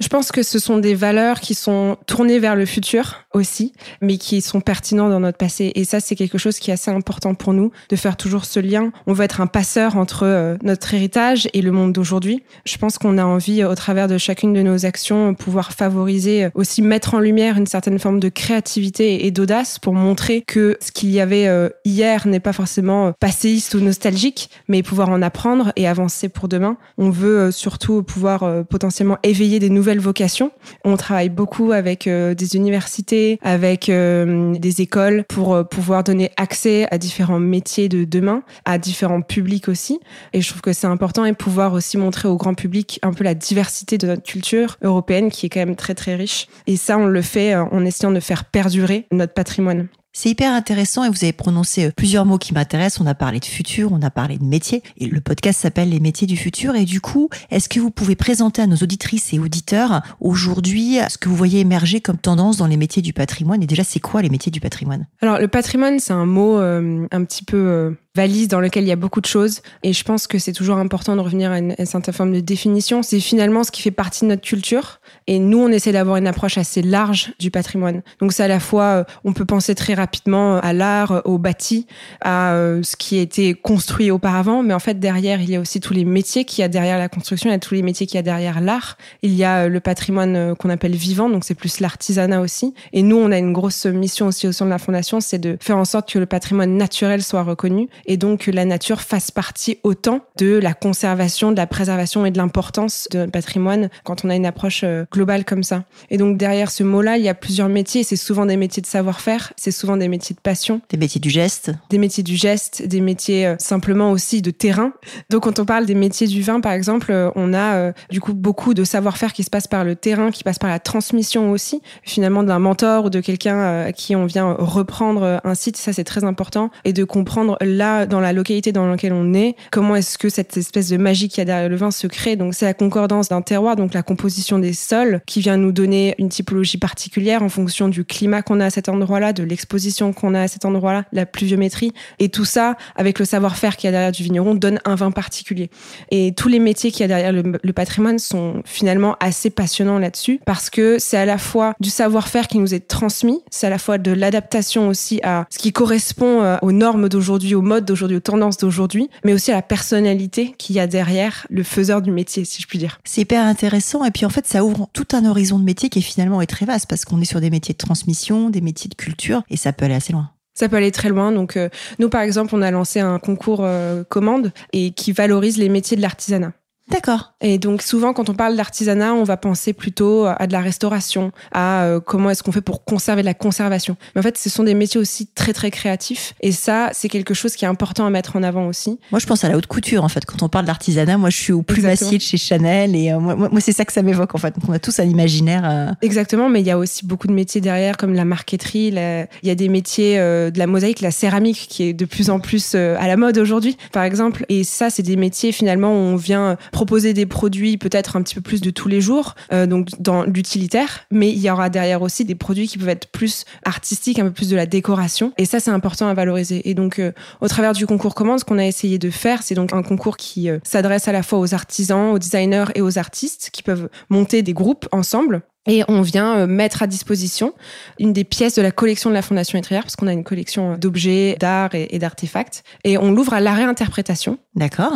Je 0.00 0.08
pense 0.08 0.32
que 0.32 0.42
ce 0.42 0.58
sont 0.58 0.78
des 0.78 0.96
valeurs 0.96 1.38
qui 1.38 1.54
sont 1.54 1.96
tournées 2.06 2.40
vers 2.40 2.56
le 2.56 2.66
futur 2.66 3.24
aussi, 3.32 3.72
mais 4.00 4.16
qui 4.18 4.40
sont 4.40 4.60
pertinentes 4.60 5.10
dans 5.10 5.20
notre 5.20 5.38
passé. 5.38 5.70
Et 5.76 5.84
ça, 5.84 6.00
c'est 6.00 6.16
quelque 6.16 6.36
chose 6.36 6.58
qui 6.58 6.70
est 6.70 6.74
assez 6.74 6.90
important 6.90 7.34
pour 7.34 7.52
nous, 7.52 7.70
de 7.90 7.96
faire 7.96 8.16
toujours 8.16 8.44
ce 8.44 8.58
lien. 8.58 8.90
On 9.06 9.12
veut 9.12 9.24
être 9.24 9.40
un 9.40 9.46
passeur 9.46 9.96
entre 9.96 10.24
euh, 10.24 10.56
notre 10.64 10.94
héritage 10.94 11.48
et 11.52 11.62
le 11.62 11.70
monde 11.70 11.92
d'aujourd'hui. 11.92 12.42
Je 12.64 12.76
pense 12.76 12.98
qu'on 12.98 13.18
a 13.18 13.24
envie, 13.24 13.62
au 13.62 13.74
travers 13.76 14.08
de 14.08 14.18
chacune 14.18 14.52
de 14.52 14.62
nos 14.62 14.84
actions, 14.84 15.32
pouvoir 15.34 15.72
favoriser, 15.72 16.46
euh, 16.46 16.50
aussi 16.54 16.82
mettre 16.82 17.14
en 17.14 17.20
lumière 17.20 17.56
une 17.56 17.66
certaine 17.66 18.00
forme 18.00 18.18
de 18.18 18.28
créativité 18.28 19.26
et 19.26 19.30
d'audace 19.30 19.78
pour 19.78 19.94
montrer 19.94 20.42
que 20.42 20.76
ce 20.80 20.90
qu'il 20.90 21.10
y 21.10 21.20
avait 21.20 21.46
euh, 21.46 21.68
hier 21.84 22.26
n'est 22.26 22.40
pas 22.40 22.52
forcément 22.52 23.12
passéiste 23.20 23.74
ou 23.74 23.80
nostalgique, 23.80 24.50
mais 24.66 24.82
pouvoir 24.82 25.10
en 25.10 25.22
apprendre 25.22 25.72
et 25.76 25.86
avancer 25.86 26.28
pour 26.28 26.48
demain. 26.48 26.76
On 26.98 27.10
veut 27.10 27.52
surtout 27.52 28.02
pouvoir 28.02 28.64
potentiellement 28.66 29.18
éveiller 29.22 29.60
des 29.60 29.70
nouveaux 29.70 29.83
nouvelles 29.84 30.00
vocations. 30.00 30.50
On 30.84 30.96
travaille 30.96 31.28
beaucoup 31.28 31.72
avec 31.72 32.08
des 32.08 32.56
universités, 32.56 33.38
avec 33.42 33.90
des 33.90 34.80
écoles 34.80 35.24
pour 35.28 35.68
pouvoir 35.68 36.02
donner 36.04 36.30
accès 36.38 36.86
à 36.90 36.96
différents 36.96 37.38
métiers 37.38 37.90
de 37.90 38.04
demain, 38.04 38.42
à 38.64 38.78
différents 38.78 39.20
publics 39.20 39.68
aussi. 39.68 40.00
Et 40.32 40.40
je 40.40 40.48
trouve 40.48 40.62
que 40.62 40.72
c'est 40.72 40.86
important 40.86 41.26
et 41.26 41.34
pouvoir 41.34 41.74
aussi 41.74 41.98
montrer 41.98 42.28
au 42.28 42.36
grand 42.36 42.54
public 42.54 42.98
un 43.02 43.12
peu 43.12 43.24
la 43.24 43.34
diversité 43.34 43.98
de 43.98 44.06
notre 44.06 44.22
culture 44.22 44.78
européenne 44.80 45.30
qui 45.30 45.44
est 45.44 45.48
quand 45.50 45.60
même 45.60 45.76
très 45.76 45.94
très 45.94 46.14
riche. 46.14 46.48
Et 46.66 46.76
ça, 46.76 46.96
on 46.96 47.06
le 47.06 47.20
fait 47.20 47.54
en 47.54 47.84
essayant 47.84 48.10
de 48.10 48.20
faire 48.20 48.46
perdurer 48.46 49.06
notre 49.12 49.34
patrimoine. 49.34 49.88
C'est 50.16 50.30
hyper 50.30 50.52
intéressant 50.52 51.02
et 51.02 51.08
vous 51.08 51.24
avez 51.24 51.32
prononcé 51.32 51.86
euh, 51.86 51.90
plusieurs 51.90 52.24
mots 52.24 52.38
qui 52.38 52.54
m'intéressent. 52.54 53.00
On 53.04 53.06
a 53.06 53.16
parlé 53.16 53.40
de 53.40 53.44
futur, 53.44 53.90
on 53.90 54.00
a 54.00 54.10
parlé 54.10 54.38
de 54.38 54.44
métier 54.44 54.80
et 54.96 55.06
le 55.06 55.20
podcast 55.20 55.60
s'appelle 55.60 55.90
Les 55.90 55.98
métiers 55.98 56.28
du 56.28 56.36
futur. 56.36 56.76
Et 56.76 56.84
du 56.84 57.00
coup, 57.00 57.28
est-ce 57.50 57.68
que 57.68 57.80
vous 57.80 57.90
pouvez 57.90 58.14
présenter 58.14 58.62
à 58.62 58.68
nos 58.68 58.76
auditrices 58.76 59.34
et 59.34 59.40
auditeurs 59.40 60.02
aujourd'hui 60.20 60.98
ce 61.08 61.18
que 61.18 61.28
vous 61.28 61.34
voyez 61.34 61.58
émerger 61.58 62.00
comme 62.00 62.16
tendance 62.16 62.58
dans 62.58 62.68
les 62.68 62.76
métiers 62.76 63.02
du 63.02 63.12
patrimoine? 63.12 63.60
Et 63.60 63.66
déjà, 63.66 63.82
c'est 63.82 63.98
quoi 63.98 64.22
les 64.22 64.30
métiers 64.30 64.52
du 64.52 64.60
patrimoine? 64.60 65.08
Alors, 65.20 65.40
le 65.40 65.48
patrimoine, 65.48 65.98
c'est 65.98 66.12
un 66.12 66.26
mot 66.26 66.58
euh, 66.58 67.08
un 67.10 67.24
petit 67.24 67.42
peu 67.42 67.56
euh, 67.56 67.90
valise 68.16 68.46
dans 68.46 68.60
lequel 68.60 68.84
il 68.84 68.88
y 68.88 68.92
a 68.92 68.96
beaucoup 68.96 69.20
de 69.20 69.26
choses. 69.26 69.60
Et 69.82 69.92
je 69.92 70.04
pense 70.04 70.28
que 70.28 70.38
c'est 70.38 70.52
toujours 70.52 70.78
important 70.78 71.16
de 71.16 71.20
revenir 71.20 71.50
à 71.50 71.58
une, 71.58 71.74
certaine 71.84 72.14
forme 72.14 72.32
de 72.32 72.40
définition. 72.40 73.02
C'est 73.02 73.18
finalement 73.18 73.64
ce 73.64 73.72
qui 73.72 73.82
fait 73.82 73.90
partie 73.90 74.24
de 74.24 74.30
notre 74.30 74.42
culture. 74.42 75.00
Et 75.26 75.40
nous, 75.40 75.58
on 75.58 75.68
essaie 75.68 75.90
d'avoir 75.90 76.16
une 76.16 76.28
approche 76.28 76.56
assez 76.56 76.80
large 76.80 77.32
du 77.40 77.50
patrimoine. 77.50 78.02
Donc 78.20 78.32
c'est 78.32 78.44
à 78.44 78.48
la 78.48 78.60
fois, 78.60 78.84
euh, 78.84 79.04
on 79.24 79.32
peut 79.32 79.44
penser 79.44 79.74
très 79.74 79.94
rapidement 79.94 80.58
à 80.58 80.72
l'art, 80.72 81.22
au 81.24 81.38
bâti, 81.38 81.86
à 82.20 82.54
euh, 82.54 82.82
ce 82.84 82.94
qui 82.96 83.18
a 83.18 83.22
été 83.22 83.54
construit 83.54 84.12
auparavant. 84.12 84.62
Mais 84.62 84.74
en 84.74 84.78
fait, 84.78 85.00
derrière, 85.00 85.40
il 85.40 85.50
y 85.50 85.56
a 85.56 85.60
aussi 85.60 85.80
tous 85.80 85.92
les 85.92 86.04
métiers 86.04 86.44
qu'il 86.44 86.62
y 86.62 86.64
a 86.64 86.68
derrière 86.68 86.98
la 86.98 87.08
construction, 87.08 87.50
il 87.50 87.52
y 87.52 87.56
a 87.56 87.58
tous 87.58 87.74
les 87.74 87.82
métiers 87.82 88.06
qu'il 88.06 88.16
y 88.16 88.20
a 88.20 88.22
derrière 88.22 88.60
l'art. 88.60 88.96
Il 89.22 89.34
y 89.34 89.42
a 89.42 89.64
euh, 89.64 89.68
le 89.68 89.80
patrimoine 89.80 90.54
qu'on 90.54 90.70
appelle 90.70 90.94
vivant, 90.94 91.28
donc 91.28 91.44
c'est 91.44 91.54
plus 91.54 91.80
l'artisanat 91.80 92.40
aussi. 92.40 92.74
Et 92.92 93.02
nous, 93.02 93.16
on 93.16 93.32
a 93.32 93.38
une 93.38 93.52
grosse 93.52 93.86
mission 93.86 94.28
aussi 94.28 94.46
au 94.46 94.52
sein 94.52 94.66
de 94.66 94.70
la 94.70 94.78
Fondation, 94.78 95.20
c'est 95.20 95.38
de 95.38 95.56
faire 95.60 95.78
en 95.78 95.84
sorte 95.84 96.12
que 96.12 96.20
le 96.20 96.26
patrimoine 96.26 96.76
naturel 96.76 97.20
soit 97.20 97.42
reconnu 97.42 97.88
et 98.06 98.16
donc 98.16 98.40
que 98.40 98.50
la 98.50 98.64
nature 98.64 99.00
fasse 99.00 99.30
partie 99.30 99.78
autant 99.82 100.20
de 100.36 100.58
la 100.58 100.74
conservation, 100.74 101.52
de 101.52 101.56
la 101.56 101.66
préservation 101.66 102.26
et 102.26 102.30
de 102.30 102.38
l'importance 102.38 103.08
de 103.10 103.18
notre 103.18 103.32
patrimoine 103.32 103.88
quand 104.04 104.24
on 104.24 104.30
a 104.30 104.34
une 104.34 104.46
approche 104.46 104.82
euh, 104.84 105.04
globale 105.12 105.44
comme 105.44 105.62
ça. 105.62 105.84
Et 106.10 106.18
donc 106.18 106.36
derrière 106.36 106.70
ce 106.70 106.82
mot-là, 106.82 107.18
il 107.18 107.24
y 107.24 107.28
a 107.28 107.34
plusieurs 107.34 107.68
métiers. 107.68 108.04
C'est 108.04 108.16
souvent 108.16 108.46
des 108.46 108.56
métiers 108.56 108.82
de 108.82 108.86
savoir-faire, 108.86 109.52
c'est 109.56 109.70
souvent 109.70 109.96
des 109.96 110.08
métiers 110.08 110.34
de 110.34 110.40
passion. 110.40 110.80
Des 110.90 110.96
métiers 110.96 111.20
du 111.20 111.30
geste. 111.30 111.72
Des 111.90 111.98
métiers 111.98 112.22
du 112.22 112.36
geste, 112.36 112.86
des 112.86 113.00
métiers 113.00 113.46
euh, 113.46 113.56
simplement 113.58 114.10
aussi 114.10 114.42
de 114.42 114.50
terrain. 114.50 114.92
Donc 115.30 115.44
quand 115.44 115.58
on 115.58 115.64
parle 115.64 115.86
des 115.86 115.94
métiers 115.94 116.26
du 116.26 116.42
vin, 116.42 116.60
par 116.60 116.72
exemple, 116.72 117.12
euh, 117.12 117.30
on 117.36 117.54
a 117.54 117.92
du 118.10 118.20
coup 118.20 118.34
beaucoup 118.34 118.74
de 118.74 118.84
savoir-faire 118.84 119.32
qui 119.32 119.42
se 119.42 119.50
passe 119.50 119.66
par 119.66 119.84
le 119.84 119.96
terrain, 119.96 120.30
qui 120.30 120.44
passe 120.44 120.58
par 120.58 120.70
la 120.70 120.78
transmission 120.78 121.50
aussi, 121.50 121.82
finalement 122.02 122.42
d'un 122.42 122.58
mentor 122.58 123.06
ou 123.06 123.10
de 123.10 123.20
quelqu'un 123.20 123.84
à 123.84 123.92
qui 123.92 124.16
on 124.16 124.26
vient 124.26 124.54
reprendre 124.58 125.40
un 125.42 125.54
site. 125.54 125.76
Ça, 125.76 125.92
c'est 125.92 126.04
très 126.04 126.24
important. 126.24 126.70
Et 126.84 126.92
de 126.92 127.04
comprendre 127.04 127.56
là 127.60 127.93
dans 128.06 128.20
la 128.20 128.32
localité 128.32 128.72
dans 128.72 128.86
laquelle 128.86 129.12
on 129.12 129.34
est, 129.34 129.56
comment 129.70 129.96
est-ce 129.96 130.18
que 130.18 130.28
cette 130.28 130.56
espèce 130.56 130.88
de 130.88 130.96
magie 130.96 131.28
qu'il 131.28 131.38
y 131.38 131.42
a 131.42 131.44
derrière 131.44 131.68
le 131.68 131.76
vin 131.76 131.90
se 131.90 132.06
crée? 132.06 132.36
Donc 132.36 132.54
c'est 132.54 132.66
la 132.66 132.74
concordance 132.74 133.28
d'un 133.28 133.42
terroir, 133.42 133.76
donc 133.76 133.94
la 133.94 134.02
composition 134.02 134.58
des 134.58 134.72
sols, 134.72 135.20
qui 135.26 135.40
vient 135.40 135.56
nous 135.56 135.72
donner 135.72 136.14
une 136.18 136.28
typologie 136.28 136.78
particulière 136.78 137.42
en 137.42 137.48
fonction 137.48 137.88
du 137.88 138.04
climat 138.04 138.42
qu'on 138.42 138.60
a 138.60 138.66
à 138.66 138.70
cet 138.70 138.88
endroit-là, 138.88 139.32
de 139.32 139.42
l'exposition 139.42 140.12
qu'on 140.12 140.34
a 140.34 140.42
à 140.42 140.48
cet 140.48 140.64
endroit-là, 140.64 141.04
la 141.12 141.26
pluviométrie. 141.26 141.92
Et 142.18 142.28
tout 142.28 142.44
ça, 142.44 142.76
avec 142.96 143.18
le 143.18 143.24
savoir-faire 143.24 143.76
qu'il 143.76 143.88
y 143.88 143.88
a 143.88 143.92
derrière 143.92 144.12
du 144.12 144.22
vigneron, 144.22 144.54
donne 144.54 144.80
un 144.84 144.94
vin 144.94 145.10
particulier. 145.10 145.70
Et 146.10 146.32
tous 146.36 146.48
les 146.48 146.58
métiers 146.58 146.90
qu'il 146.90 147.00
y 147.00 147.04
a 147.04 147.08
derrière 147.08 147.32
le, 147.32 147.72
patrimoine 147.72 148.18
sont 148.18 148.62
finalement 148.64 149.16
assez 149.18 149.50
passionnants 149.50 149.98
là-dessus, 149.98 150.40
parce 150.46 150.70
que 150.70 150.98
c'est 150.98 151.16
à 151.16 151.24
la 151.24 151.38
fois 151.38 151.74
du 151.80 151.90
savoir-faire 151.90 152.46
qui 152.46 152.58
nous 152.58 152.72
est 152.72 152.86
transmis, 152.86 153.42
c'est 153.50 153.66
à 153.66 153.70
la 153.70 153.78
fois 153.78 153.98
de 153.98 154.12
l'adaptation 154.12 154.88
aussi 154.88 155.20
à 155.22 155.46
ce 155.50 155.58
qui 155.58 155.72
correspond 155.72 156.42
euh, 156.42 156.56
aux 156.62 156.72
normes 156.72 157.08
d'aujourd'hui, 157.08 157.54
aux 157.54 157.62
modes 157.62 157.83
d'aujourd'hui, 157.84 158.16
aux 158.16 158.20
tendances 158.20 158.58
d'aujourd'hui, 158.58 159.08
mais 159.24 159.32
aussi 159.32 159.52
à 159.52 159.56
la 159.56 159.62
personnalité 159.62 160.54
qu'il 160.58 160.76
y 160.76 160.80
a 160.80 160.86
derrière 160.86 161.46
le 161.50 161.62
faiseur 161.62 162.02
du 162.02 162.10
métier, 162.10 162.44
si 162.44 162.62
je 162.62 162.66
puis 162.66 162.78
dire. 162.78 162.98
C'est 163.04 163.22
hyper 163.22 163.44
intéressant. 163.44 164.04
Et 164.04 164.10
puis 164.10 164.24
en 164.24 164.30
fait, 164.30 164.46
ça 164.46 164.64
ouvre 164.64 164.88
tout 164.92 165.08
un 165.12 165.24
horizon 165.24 165.58
de 165.58 165.64
métier 165.64 165.88
qui 165.88 166.00
est 166.00 166.02
finalement 166.02 166.40
est 166.40 166.46
très 166.46 166.66
vaste 166.66 166.86
parce 166.88 167.04
qu'on 167.04 167.20
est 167.20 167.24
sur 167.26 167.40
des 167.40 167.50
métiers 167.50 167.74
de 167.74 167.78
transmission, 167.78 168.50
des 168.50 168.60
métiers 168.60 168.88
de 168.88 168.94
culture, 168.94 169.42
et 169.50 169.56
ça 169.56 169.72
peut 169.72 169.84
aller 169.84 169.94
assez 169.94 170.12
loin. 170.12 170.30
Ça 170.54 170.68
peut 170.68 170.76
aller 170.76 170.92
très 170.92 171.08
loin. 171.08 171.32
Donc, 171.32 171.56
euh, 171.56 171.68
nous, 171.98 172.08
par 172.08 172.20
exemple, 172.22 172.54
on 172.54 172.62
a 172.62 172.70
lancé 172.70 173.00
un 173.00 173.18
concours 173.18 173.62
euh, 173.62 174.04
commande 174.04 174.52
et 174.72 174.92
qui 174.92 175.12
valorise 175.12 175.58
les 175.58 175.68
métiers 175.68 175.96
de 175.96 176.02
l'artisanat. 176.02 176.52
D'accord. 176.90 177.32
Et 177.40 177.58
donc 177.58 177.80
souvent 177.80 178.12
quand 178.12 178.28
on 178.28 178.34
parle 178.34 178.56
d'artisanat, 178.56 179.14
on 179.14 179.24
va 179.24 179.38
penser 179.38 179.72
plutôt 179.72 180.26
à 180.26 180.46
de 180.46 180.52
la 180.52 180.60
restauration, 180.60 181.32
à 181.52 181.84
euh, 181.84 182.00
comment 182.00 182.28
est-ce 182.28 182.42
qu'on 182.42 182.52
fait 182.52 182.60
pour 182.60 182.84
conserver 182.84 183.22
de 183.22 183.26
la 183.26 183.32
conservation. 183.32 183.96
Mais 184.14 184.20
en 184.20 184.22
fait, 184.22 184.36
ce 184.36 184.50
sont 184.50 184.64
des 184.64 184.74
métiers 184.74 185.00
aussi 185.00 185.26
très 185.26 185.54
très 185.54 185.70
créatifs 185.70 186.34
et 186.40 186.52
ça, 186.52 186.90
c'est 186.92 187.08
quelque 187.08 187.32
chose 187.32 187.56
qui 187.56 187.64
est 187.64 187.68
important 187.68 188.04
à 188.04 188.10
mettre 188.10 188.36
en 188.36 188.42
avant 188.42 188.66
aussi. 188.66 188.98
Moi, 189.10 189.18
je 189.18 189.26
pense 189.26 189.44
à 189.44 189.48
la 189.48 189.56
haute 189.56 189.66
couture 189.66 190.04
en 190.04 190.08
fait. 190.08 190.26
Quand 190.26 190.42
on 190.42 190.50
parle 190.50 190.66
d'artisanat, 190.66 191.16
moi 191.16 191.30
je 191.30 191.38
suis 191.38 191.52
au 191.54 191.62
plus 191.62 191.82
massier 191.82 192.18
de 192.18 192.22
chez 192.22 192.36
Chanel 192.36 192.94
et 192.94 193.12
euh, 193.12 193.18
moi, 193.18 193.34
moi 193.34 193.60
c'est 193.60 193.72
ça 193.72 193.86
que 193.86 193.92
ça 193.92 194.02
m'évoque 194.02 194.34
en 194.34 194.38
fait. 194.38 194.54
Donc, 194.54 194.68
on 194.68 194.72
a 194.72 194.78
tous 194.78 195.00
un 195.00 195.04
imaginaire. 195.04 195.62
Euh. 195.64 195.92
Exactement, 196.02 196.50
mais 196.50 196.60
il 196.60 196.66
y 196.66 196.70
a 196.70 196.76
aussi 196.76 197.06
beaucoup 197.06 197.28
de 197.28 197.32
métiers 197.32 197.62
derrière 197.62 197.96
comme 197.96 198.12
la 198.12 198.26
marqueterie, 198.26 198.88
il 198.88 199.48
y 199.48 199.50
a 199.50 199.54
des 199.54 199.68
métiers 199.68 200.18
de 200.18 200.58
la 200.58 200.66
mosaïque, 200.66 201.00
la 201.00 201.10
céramique 201.10 201.66
qui 201.68 201.84
est 201.84 201.92
de 201.94 202.04
plus 202.04 202.28
en 202.28 202.40
plus 202.40 202.74
à 202.74 203.06
la 203.06 203.16
mode 203.16 203.38
aujourd'hui 203.38 203.76
par 203.92 204.02
exemple 204.02 204.44
et 204.48 204.64
ça 204.64 204.90
c'est 204.90 205.02
des 205.02 205.16
métiers 205.16 205.52
finalement 205.52 205.92
où 205.92 205.96
on 205.96 206.16
vient 206.16 206.56
proposer 206.74 207.14
des 207.14 207.24
produits 207.24 207.78
peut-être 207.78 208.16
un 208.16 208.22
petit 208.22 208.34
peu 208.34 208.40
plus 208.40 208.60
de 208.60 208.70
tous 208.70 208.88
les 208.88 209.00
jours, 209.00 209.36
euh, 209.52 209.64
donc 209.66 209.90
dans 210.00 210.24
l'utilitaire, 210.24 211.06
mais 211.12 211.30
il 211.30 211.38
y 211.38 211.48
aura 211.48 211.70
derrière 211.70 212.02
aussi 212.02 212.24
des 212.24 212.34
produits 212.34 212.66
qui 212.66 212.78
peuvent 212.78 212.88
être 212.88 213.06
plus 213.06 213.44
artistiques, 213.64 214.18
un 214.18 214.24
peu 214.24 214.32
plus 214.32 214.50
de 214.50 214.56
la 214.56 214.66
décoration. 214.66 215.32
Et 215.38 215.44
ça, 215.44 215.60
c'est 215.60 215.70
important 215.70 216.08
à 216.08 216.14
valoriser. 216.14 216.68
Et 216.68 216.74
donc, 216.74 216.98
euh, 216.98 217.12
au 217.40 217.46
travers 217.46 217.74
du 217.74 217.86
concours 217.86 218.16
commande, 218.16 218.40
ce 218.40 218.44
qu'on 218.44 218.58
a 218.58 218.66
essayé 218.66 218.98
de 218.98 219.08
faire, 219.08 219.44
c'est 219.44 219.54
donc 219.54 219.72
un 219.72 219.84
concours 219.84 220.16
qui 220.16 220.50
euh, 220.50 220.58
s'adresse 220.64 221.06
à 221.06 221.12
la 221.12 221.22
fois 221.22 221.38
aux 221.38 221.54
artisans, 221.54 222.10
aux 222.10 222.18
designers 222.18 222.66
et 222.74 222.82
aux 222.82 222.98
artistes 222.98 223.50
qui 223.52 223.62
peuvent 223.62 223.88
monter 224.10 224.42
des 224.42 224.52
groupes 224.52 224.88
ensemble 224.90 225.42
et 225.66 225.82
on 225.88 226.02
vient 226.02 226.46
mettre 226.46 226.82
à 226.82 226.86
disposition 226.86 227.54
une 227.98 228.12
des 228.12 228.24
pièces 228.24 228.56
de 228.56 228.62
la 228.62 228.70
collection 228.70 229.08
de 229.08 229.14
la 229.14 229.22
Fondation 229.22 229.58
Étrière, 229.58 229.82
parce 229.82 229.96
qu'on 229.96 230.08
a 230.08 230.12
une 230.12 230.24
collection 230.24 230.76
d'objets, 230.76 231.36
d'art 231.40 231.74
et, 231.74 231.86
et 231.94 231.98
d'artefacts. 231.98 232.64
Et 232.84 232.98
on 232.98 233.10
l'ouvre 233.10 233.32
à 233.32 233.40
la 233.40 233.54
réinterprétation. 233.54 234.38
D'accord 234.54 234.92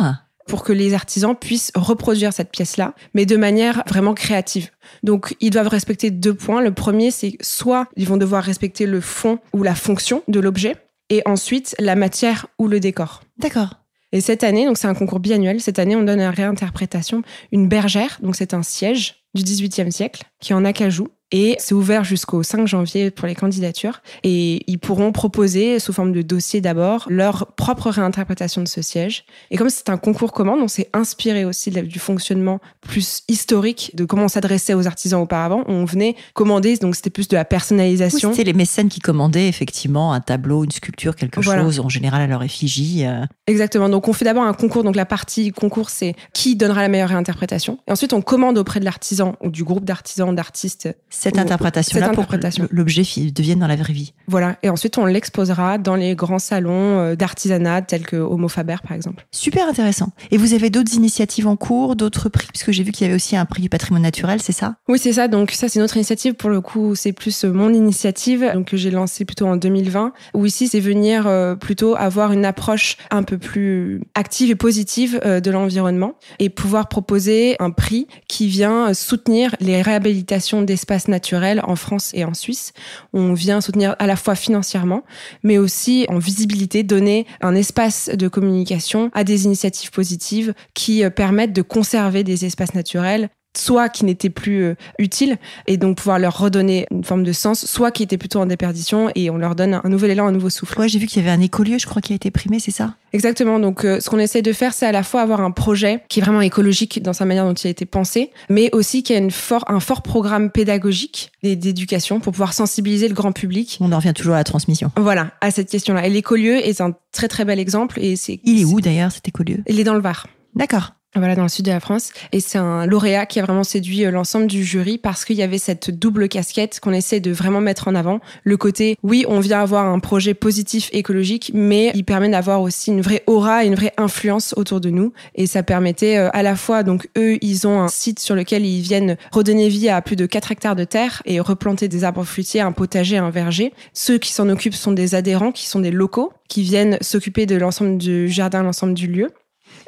pour 0.49 0.63
que 0.63 0.73
les 0.73 0.93
artisans 0.93 1.35
puissent 1.35 1.71
reproduire 1.75 2.33
cette 2.33 2.51
pièce-là, 2.51 2.95
mais 3.13 3.25
de 3.25 3.37
manière 3.37 3.83
vraiment 3.87 4.13
créative. 4.13 4.71
Donc, 5.03 5.35
ils 5.39 5.51
doivent 5.51 5.67
respecter 5.67 6.11
deux 6.11 6.33
points. 6.33 6.61
Le 6.61 6.73
premier, 6.73 7.11
c'est 7.11 7.37
soit 7.39 7.87
ils 7.95 8.07
vont 8.07 8.17
devoir 8.17 8.43
respecter 8.43 8.85
le 8.85 8.99
fond 8.99 9.39
ou 9.53 9.63
la 9.63 9.75
fonction 9.75 10.23
de 10.27 10.39
l'objet, 10.39 10.75
et 11.09 11.21
ensuite 11.25 11.75
la 11.79 11.95
matière 11.95 12.47
ou 12.57 12.67
le 12.67 12.79
décor. 12.79 13.21
D'accord. 13.37 13.75
Et 14.11 14.21
cette 14.21 14.43
année, 14.43 14.65
donc 14.65 14.79
c'est 14.79 14.87
un 14.87 14.95
concours 14.95 15.19
biannuel, 15.19 15.61
cette 15.61 15.77
année 15.77 15.95
on 15.95 16.03
donne 16.03 16.19
à 16.19 16.31
réinterprétation 16.31 17.21
une 17.51 17.67
bergère, 17.67 18.17
donc 18.23 18.35
c'est 18.35 18.55
un 18.55 18.63
siège 18.63 19.23
du 19.35 19.43
XVIIIe 19.43 19.91
siècle 19.91 20.23
qui 20.39 20.51
est 20.51 20.55
en 20.55 20.65
acajou 20.65 21.09
et 21.31 21.55
c'est 21.59 21.75
ouvert 21.75 22.03
jusqu'au 22.03 22.41
5 22.41 22.67
janvier 22.67 23.11
pour 23.11 23.27
les 23.27 23.35
candidatures. 23.35 24.01
Et 24.23 24.63
ils 24.67 24.79
pourront 24.79 25.11
proposer, 25.11 25.79
sous 25.79 25.93
forme 25.93 26.11
de 26.11 26.21
dossier 26.21 26.61
d'abord, 26.61 27.05
leur 27.09 27.47
propre 27.55 27.89
réinterprétation 27.89 28.63
de 28.63 28.67
ce 28.67 28.81
siège. 28.81 29.25
Et 29.51 29.57
comme 29.57 29.69
c'est 29.69 29.89
un 29.89 29.97
concours 29.97 30.31
commande, 30.31 30.59
on 30.61 30.67
s'est 30.67 30.89
inspiré 30.93 31.45
aussi 31.45 31.69
du 31.69 31.99
fonctionnement 31.99 32.59
plus 32.81 33.23
historique 33.27 33.91
de 33.93 34.05
comment 34.05 34.23
on 34.23 34.29
s'adressait 34.29 34.73
aux 34.73 34.87
artisans 34.87 35.21
auparavant. 35.21 35.63
On 35.67 35.85
venait 35.85 36.15
commander, 36.33 36.77
donc 36.77 36.95
c'était 36.95 37.09
plus 37.09 37.27
de 37.27 37.35
la 37.35 37.45
personnalisation. 37.45 38.31
c'était 38.31 38.43
les 38.43 38.53
mécènes 38.53 38.89
qui 38.89 38.99
commandaient 38.99 39.47
effectivement 39.47 40.13
un 40.13 40.21
tableau, 40.21 40.63
une 40.63 40.71
sculpture, 40.71 41.15
quelque 41.15 41.41
chose, 41.41 41.79
en 41.79 41.89
général 41.89 42.21
à 42.21 42.27
leur 42.27 42.41
effigie. 42.41 43.05
Euh. 43.05 43.25
Exactement. 43.47 43.89
Donc 43.89 44.07
on 44.07 44.13
fait 44.13 44.25
d'abord 44.25 44.43
un 44.43 44.53
concours. 44.53 44.83
Donc 44.83 44.95
la 44.95 45.05
partie 45.05 45.51
concours, 45.51 45.89
c'est 45.89 46.15
qui 46.33 46.55
donnera 46.55 46.81
la 46.81 46.87
meilleure 46.87 47.09
réinterprétation. 47.09 47.79
Et 47.87 47.91
ensuite, 47.91 48.13
on 48.13 48.21
commande 48.21 48.57
auprès 48.57 48.79
de 48.79 48.85
l'artisan 48.85 49.35
ou 49.41 49.49
du 49.49 49.63
groupe 49.63 49.85
d'artisans, 49.85 50.33
d'artistes 50.33 50.89
cette 51.19 51.37
interprétation-là 51.37 52.09
pour 52.09 52.27
que 52.27 52.37
l'objet 52.71 53.03
devienne 53.31 53.59
dans 53.59 53.67
la 53.67 53.75
vraie 53.75 53.93
vie. 53.93 54.13
Voilà. 54.27 54.57
Et 54.63 54.69
ensuite, 54.69 54.97
on 54.97 55.05
l'exposera 55.05 55.77
dans 55.77 55.95
les 55.95 56.15
grands 56.15 56.39
salons 56.39 56.99
euh, 56.99 57.15
d'artisanat 57.15 57.81
tels 57.81 58.05
que 58.05 58.15
Homo 58.15 58.47
Faber, 58.47 58.77
par 58.87 58.95
exemple. 58.95 59.25
Super 59.31 59.67
intéressant. 59.67 60.11
Et 60.31 60.37
vous 60.37 60.53
avez 60.53 60.69
d'autres 60.69 60.93
initiatives 60.93 61.47
en 61.47 61.57
cours, 61.57 61.97
d'autres 61.97 62.29
prix, 62.29 62.47
puisque 62.47 62.71
j'ai 62.71 62.83
vu 62.83 62.91
qu'il 62.91 63.05
y 63.05 63.09
avait 63.09 63.15
aussi 63.15 63.35
un 63.35 63.45
prix 63.45 63.61
du 63.61 63.69
patrimoine 63.69 64.01
naturel, 64.01 64.41
c'est 64.41 64.53
ça? 64.53 64.75
Oui, 64.87 64.97
c'est 64.97 65.13
ça. 65.13 65.27
Donc 65.27 65.51
ça, 65.51 65.67
c'est 65.67 65.79
notre 65.79 65.97
initiative. 65.97 66.35
Pour 66.35 66.49
le 66.49 66.61
coup, 66.61 66.95
c'est 66.95 67.11
plus 67.11 67.43
euh, 67.43 67.51
mon 67.51 67.73
initiative, 67.73 68.49
donc 68.53 68.69
que 68.69 68.77
j'ai 68.77 68.91
lancée 68.91 69.25
plutôt 69.25 69.47
en 69.47 69.57
2020. 69.57 70.13
Où 70.33 70.45
ici, 70.45 70.69
c'est 70.69 70.79
venir 70.79 71.27
euh, 71.27 71.55
plutôt 71.55 71.95
avoir 71.97 72.31
une 72.31 72.45
approche 72.45 72.95
un 73.11 73.23
peu 73.23 73.37
plus 73.37 74.01
active 74.15 74.51
et 74.51 74.55
positive 74.55 75.19
de 75.19 75.51
l'environnement 75.51 76.15
et 76.39 76.49
pouvoir 76.49 76.87
proposer 76.87 77.55
un 77.59 77.71
prix 77.71 78.07
qui 78.27 78.47
vient 78.47 78.93
soutenir 78.93 79.55
les 79.59 79.81
réhabilitations 79.81 80.61
d'espaces 80.61 81.08
naturel 81.09 81.61
en 81.65 81.75
France 81.75 82.11
et 82.13 82.23
en 82.23 82.33
Suisse. 82.33 82.73
On 83.13 83.33
vient 83.33 83.61
soutenir 83.61 83.95
à 83.99 84.07
la 84.07 84.15
fois 84.15 84.35
financièrement, 84.35 85.03
mais 85.43 85.57
aussi 85.57 86.05
en 86.09 86.17
visibilité, 86.17 86.83
donner 86.83 87.25
un 87.41 87.55
espace 87.55 88.09
de 88.09 88.27
communication 88.27 89.11
à 89.13 89.23
des 89.23 89.45
initiatives 89.45 89.91
positives 89.91 90.53
qui 90.73 91.03
euh, 91.03 91.09
permettent 91.09 91.53
de 91.53 91.61
conserver 91.61 92.23
des 92.23 92.45
espaces 92.45 92.73
naturels 92.73 93.29
soit 93.57 93.89
qui 93.89 94.05
n'étaient 94.05 94.29
plus 94.29 94.63
euh, 94.63 94.75
utiles 94.99 95.37
et 95.67 95.77
donc 95.77 95.97
pouvoir 95.97 96.19
leur 96.19 96.37
redonner 96.37 96.85
une 96.91 97.03
forme 97.03 97.23
de 97.23 97.31
sens, 97.31 97.65
soit 97.65 97.91
qui 97.91 98.03
étaient 98.03 98.17
plutôt 98.17 98.39
en 98.39 98.45
déperdition 98.45 99.09
et 99.15 99.29
on 99.29 99.37
leur 99.37 99.55
donne 99.55 99.81
un 99.83 99.89
nouvel 99.89 100.11
élan, 100.11 100.27
un 100.27 100.31
nouveau 100.31 100.49
souffle. 100.49 100.79
Ouais, 100.79 100.87
j'ai 100.87 100.99
vu 100.99 101.07
qu'il 101.07 101.21
y 101.21 101.25
avait 101.25 101.35
un 101.35 101.41
écolieu, 101.41 101.77
je 101.77 101.87
crois, 101.87 102.01
qui 102.01 102.13
a 102.13 102.15
été 102.15 102.31
primé, 102.31 102.59
c'est 102.59 102.71
ça? 102.71 102.95
Exactement. 103.11 103.59
Donc, 103.59 103.85
euh, 103.85 103.99
ce 103.99 104.09
qu'on 104.09 104.19
essaie 104.19 104.41
de 104.41 104.53
faire, 104.53 104.73
c'est 104.73 104.85
à 104.85 104.91
la 104.91 105.03
fois 105.03 105.21
avoir 105.21 105.41
un 105.41 105.51
projet 105.51 106.03
qui 106.09 106.19
est 106.19 106.23
vraiment 106.23 106.41
écologique 106.41 107.01
dans 107.01 107.13
sa 107.13 107.25
manière 107.25 107.45
dont 107.45 107.53
il 107.53 107.67
a 107.67 107.71
été 107.71 107.85
pensé, 107.85 108.31
mais 108.49 108.69
aussi 108.73 109.03
qui 109.03 109.13
a 109.13 109.17
une 109.17 109.31
fort, 109.31 109.65
un 109.67 109.79
fort 109.79 110.03
programme 110.03 110.51
pédagogique 110.51 111.31
d'éducation 111.43 112.19
pour 112.19 112.33
pouvoir 112.33 112.53
sensibiliser 112.53 113.07
le 113.07 113.15
grand 113.15 113.31
public. 113.31 113.77
On 113.81 113.91
en 113.91 113.97
revient 113.97 114.13
toujours 114.13 114.35
à 114.35 114.37
la 114.37 114.43
transmission. 114.43 114.91
Voilà, 114.95 115.31
à 115.41 115.51
cette 115.51 115.69
question-là. 115.69 116.05
Et 116.05 116.09
l'écolieu 116.09 116.57
est 116.57 116.81
un 116.81 116.93
très 117.11 117.27
très 117.27 117.45
bel 117.45 117.59
exemple. 117.59 117.99
Et 117.99 118.15
c'est. 118.15 118.39
Il 118.43 118.61
est 118.61 118.65
où 118.65 118.79
d'ailleurs 118.79 119.11
cet 119.11 119.27
écolieu? 119.27 119.63
Il 119.67 119.79
est 119.79 119.83
dans 119.83 119.95
le 119.95 120.01
Var. 120.01 120.27
D'accord. 120.55 120.93
Voilà, 121.15 121.35
dans 121.35 121.41
le 121.41 121.49
sud 121.49 121.65
de 121.65 121.71
la 121.71 121.79
France. 121.79 122.11
Et 122.31 122.39
c'est 122.39 122.59
un 122.59 122.85
lauréat 122.85 123.25
qui 123.25 123.39
a 123.39 123.43
vraiment 123.43 123.63
séduit 123.63 124.05
euh, 124.05 124.11
l'ensemble 124.11 124.45
du 124.45 124.63
jury 124.63 124.99
parce 124.99 125.25
qu'il 125.25 125.37
y 125.37 125.41
avait 125.41 125.57
cette 125.57 125.89
double 125.89 126.29
casquette 126.29 126.79
qu'on 126.79 126.93
essaie 126.93 127.19
de 127.19 127.31
vraiment 127.31 127.61
mettre 127.61 127.87
en 127.87 127.95
avant. 127.95 128.19
Le 128.43 128.57
côté, 128.57 128.95
oui, 129.01 129.25
on 129.27 129.39
vient 129.39 129.59
avoir 129.59 129.87
un 129.87 129.97
projet 129.97 130.35
positif 130.35 130.87
écologique, 130.93 131.49
mais 131.55 131.91
il 131.95 132.05
permet 132.05 132.29
d'avoir 132.29 132.61
aussi 132.61 132.91
une 132.91 133.01
vraie 133.01 133.23
aura 133.25 133.63
et 133.63 133.67
une 133.67 133.73
vraie 133.73 133.91
influence 133.97 134.53
autour 134.55 134.81
de 134.81 134.91
nous. 134.91 135.11
Et 135.33 135.47
ça 135.47 135.63
permettait 135.63 136.17
euh, 136.17 136.29
à 136.31 136.43
la 136.43 136.55
fois, 136.55 136.83
donc 136.83 137.09
eux, 137.17 137.39
ils 137.41 137.65
ont 137.65 137.81
un 137.81 137.87
site 137.87 138.19
sur 138.19 138.35
lequel 138.35 138.63
ils 138.63 138.81
viennent 138.81 139.17
redonner 139.31 139.67
vie 139.67 139.89
à 139.89 140.03
plus 140.03 140.15
de 140.15 140.27
4 140.27 140.51
hectares 140.51 140.75
de 140.75 140.83
terre 140.83 141.23
et 141.25 141.39
replanter 141.39 141.87
des 141.87 142.03
arbres 142.03 142.23
fruitiers, 142.23 142.61
un 142.61 142.71
potager, 142.71 143.17
un 143.17 143.31
verger. 143.31 143.73
Ceux 143.93 144.19
qui 144.19 144.31
s'en 144.31 144.47
occupent 144.47 144.75
sont 144.75 144.91
des 144.91 145.15
adhérents, 145.15 145.51
qui 145.51 145.65
sont 145.65 145.79
des 145.79 145.91
locaux, 145.91 146.33
qui 146.49 146.61
viennent 146.61 146.99
s'occuper 147.01 147.47
de 147.47 147.55
l'ensemble 147.55 147.97
du 147.97 148.29
jardin, 148.29 148.61
l'ensemble 148.61 148.93
du 148.93 149.07
lieu. 149.07 149.31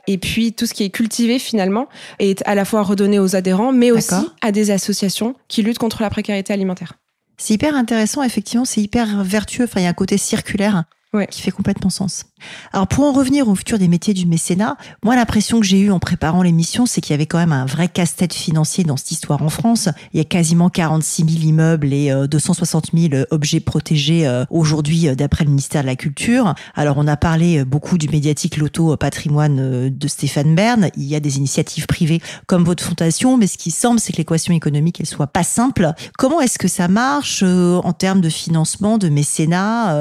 Et 0.08 0.18
puis 0.18 0.54
tout 0.54 0.66
ce 0.66 0.74
qui 0.74 0.84
est 0.84 0.90
cultivé 0.90 1.40
finalement 1.40 1.88
est 2.20 2.42
à 2.46 2.56
la 2.56 2.66
fois 2.66 2.84
redonné 2.84 3.20
aux 3.20 3.36
adhérents, 3.36 3.72
mais 3.72 3.92
aussi 3.92 4.16
à 4.42 4.52
des 4.52 4.72
associations 4.72 5.36
qui 5.48 5.62
luttent 5.64 5.80
contre 5.80 6.02
la 6.02 6.10
précarité 6.10 6.54
alimentaire. 6.54 6.94
C'est 7.38 7.54
hyper 7.54 7.76
intéressant, 7.76 8.24
effectivement, 8.24 8.66
c'est 8.66 8.82
hyper 8.82 9.24
vertueux. 9.24 9.64
Enfin, 9.64 9.80
il 9.80 9.84
y 9.84 9.88
a 9.88 9.90
un 9.90 9.94
côté 9.94 10.18
circulaire 10.18 10.84
qui 11.30 11.42
fait 11.42 11.52
complètement 11.52 11.90
sens. 11.90 12.26
Alors 12.74 12.88
pour 12.88 13.06
en 13.06 13.12
revenir 13.12 13.48
au 13.48 13.56
futur 13.56 13.80
des 13.80 13.88
métiers 13.88 14.14
du 14.14 14.26
mécénat, 14.26 14.78
moi 15.04 15.16
l'impression 15.16 15.60
que 15.60 15.66
j'ai 15.66 15.80
eue 15.80 15.92
en 15.92 16.00
préparant 16.00 16.42
l'émission, 16.42 16.86
c'est 16.86 17.02
qu'il 17.02 17.12
y 17.12 17.16
avait 17.16 17.26
quand 17.26 17.38
même 17.38 17.52
un 17.52 17.66
vrai 17.66 17.88
casse-tête 17.88 18.34
financier 18.34 18.84
dans 18.84 18.98
cette 18.98 19.12
histoire 19.12 19.42
en 19.44 19.50
France. 19.50 19.90
Il 20.14 20.18
y 20.18 20.22
a 20.22 20.26
quasiment 20.26 20.70
46 20.70 21.26
000 21.28 21.44
immeubles 21.46 21.94
et 21.94 22.12
260 22.30 22.90
euh, 22.94 23.10
000 23.10 23.24
objets 23.32 23.60
protégés 23.60 24.26
euh, 24.26 24.46
aujourd'hui 24.50 25.08
euh, 25.08 25.16
d'après 25.16 25.44
le 25.44 25.50
ministère 25.50 25.82
de 25.82 25.88
la 25.88 25.96
Culture. 25.96 26.56
Alors 26.76 26.98
on 26.98 27.08
a 27.08 27.18
parlé 27.18 27.64
beaucoup 27.66 27.98
du 27.98 28.10
médiatique 28.10 28.58
Loto 28.58 28.96
Patrimoine 28.98 29.90
de 29.90 30.08
Stéphane 30.08 30.56
Bern. 30.56 30.90
Il 30.98 31.04
y 31.04 31.16
a 31.16 31.20
des 31.20 31.38
initiatives 31.38 31.86
privées 31.86 32.22
comme 32.48 32.64
votre 32.64 32.84
fondation, 32.84 33.38
mais 33.38 33.48
ce 33.48 33.58
qui 33.58 33.72
semble, 33.72 34.00
c'est 34.00 34.14
que 34.14 34.18
l'équation 34.18 34.54
économique, 34.54 35.00
elle 35.00 35.06
soit 35.06 35.28
pas 35.28 35.44
simple. 35.44 35.92
Comment 36.18 36.42
est-ce 36.42 36.58
que 36.58 36.68
ça 36.68 36.88
marche 36.88 37.44
en 37.44 37.94
termes 37.94 38.22
de 38.22 38.30
financement, 38.30 38.98
de 38.98 39.10
mécénat 39.10 39.96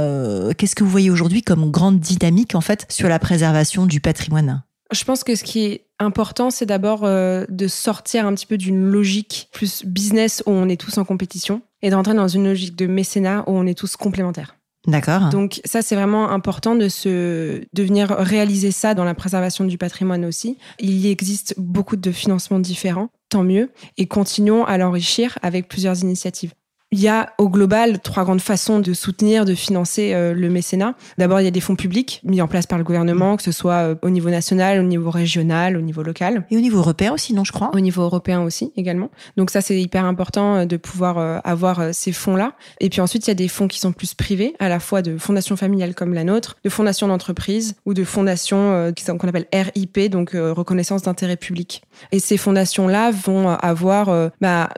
Qu'est-ce 0.57 0.75
que 0.75 0.85
vous 0.85 0.91
voyez 0.91 1.11
aujourd'hui 1.11 1.43
comme 1.43 1.71
grande 1.71 2.01
dynamique 2.01 2.30
en 2.55 2.61
fait 2.61 2.87
sur 2.89 3.09
la 3.09 3.19
préservation 3.19 3.87
du 3.87 4.01
patrimoine 4.01 4.63
Je 4.93 5.05
pense 5.05 5.25
que 5.25 5.35
ce 5.35 5.45
qui 5.45 5.65
est 5.67 5.87
important, 5.99 6.51
c'est 6.51 6.67
d'abord 6.67 7.05
euh, 7.05 7.45
de 7.49 7.69
sortir 7.69 8.27
un 8.27 8.35
petit 8.35 8.47
peu 8.47 8.57
d'une 8.57 8.83
logique 8.83 9.49
plus 9.53 9.85
business 9.85 10.43
où 10.47 10.51
on 10.51 10.69
est 10.69 10.81
tous 10.81 10.99
en 10.99 11.05
compétition 11.05 11.63
et 11.83 11.91
d'entrer 11.91 12.15
dans 12.15 12.29
une 12.29 12.45
logique 12.45 12.77
de 12.77 12.87
mécénat 12.87 13.45
où 13.47 13.53
on 13.53 13.67
est 13.67 13.79
tous 13.79 13.97
complémentaires. 13.97 14.57
D'accord. 14.87 15.29
Donc 15.29 15.61
ça, 15.67 15.83
c'est 15.83 15.95
vraiment 15.95 16.31
important 16.31 16.75
de 16.75 16.89
se 16.89 17.61
de 17.73 17.83
venir 17.83 18.09
réaliser 18.09 18.71
ça 18.71 18.95
dans 18.95 19.05
la 19.05 19.15
préservation 19.15 19.65
du 19.67 19.77
patrimoine 19.77 20.25
aussi. 20.25 20.57
Il 20.79 20.97
y 20.97 21.11
existe 21.11 21.55
beaucoup 21.59 21.97
de 21.97 22.11
financements 22.11 22.61
différents, 22.61 23.11
tant 23.29 23.45
mieux, 23.45 23.71
et 23.99 24.07
continuons 24.07 24.65
à 24.65 24.79
l'enrichir 24.79 25.39
avec 25.43 25.69
plusieurs 25.69 26.01
initiatives. 26.03 26.53
Il 26.93 26.99
y 26.99 27.07
a 27.07 27.35
au 27.39 27.49
global 27.49 28.01
trois 28.01 28.25
grandes 28.25 28.41
façons 28.41 28.81
de 28.81 28.95
soutenir, 28.95 29.45
de 29.45 29.55
financer 29.55 30.13
euh, 30.13 30.35
le 30.35 30.51
mécénat. 30.51 30.97
D'abord, 31.19 31.41
il 31.41 31.45
y 31.45 31.47
a 31.47 31.53
des 31.53 31.61
fonds 31.61 31.77
publics 31.77 32.21
mis 32.25 32.43
en 32.43 32.49
place 32.49 32.67
par 32.67 32.79
le 32.79 32.85
gouvernement, 32.85 33.37
que 33.37 33.45
ce 33.45 33.53
soit 33.53 33.75
euh, 33.75 33.95
au 34.03 34.11
niveau 34.11 34.29
national, 34.29 34.81
au 34.81 34.83
niveau 34.83 35.09
régional, 35.09 35.77
au 35.77 35.83
niveau 35.83 36.03
local. 36.03 36.45
Et 36.51 36.57
au 36.57 36.61
niveau 36.61 36.79
européen 36.79 37.13
aussi, 37.13 37.33
non, 37.33 37.45
je 37.45 37.53
crois. 37.53 37.71
Au 37.75 37.79
niveau 37.79 38.03
européen 38.03 38.43
aussi, 38.43 38.73
également. 38.77 39.09
Donc 39.37 39.53
ça, 39.53 39.61
c'est 39.61 39.81
hyper 39.81 40.05
important 40.05 40.57
euh, 40.57 40.65
de 40.65 40.77
pouvoir 40.77 41.41
avoir 41.45 41.95
ces 41.95 42.11
fonds-là. 42.11 42.55
Et 42.81 42.91
puis 42.91 43.01
ensuite, 43.01 43.25
il 43.29 43.31
y 43.31 43.33
a 43.33 43.35
des 43.35 43.47
fonds 43.47 43.69
qui 43.69 43.79
sont 43.79 43.93
plus 43.93 44.15
privés, 44.15 44.57
à 44.59 44.69
la 44.69 44.81
fois 44.81 45.01
de 45.01 45.17
fondations 45.17 45.55
familiales 45.55 45.95
comme 45.95 46.13
la 46.13 46.25
nôtre, 46.25 46.57
de 46.65 46.71
fondations 46.71 47.07
d'entreprise 47.07 47.77
ou 47.87 47.95
de 47.95 48.03
fondations 48.03 48.93
qu'on 49.07 49.29
appelle 49.29 49.47
RIP, 49.53 50.11
donc 50.11 50.31
reconnaissance 50.33 51.03
d'intérêt 51.03 51.37
public. 51.37 51.83
Et 52.11 52.19
ces 52.19 52.37
fondations-là 52.37 53.13
vont 53.13 53.49
avoir 53.49 54.31
bah, 54.41 54.71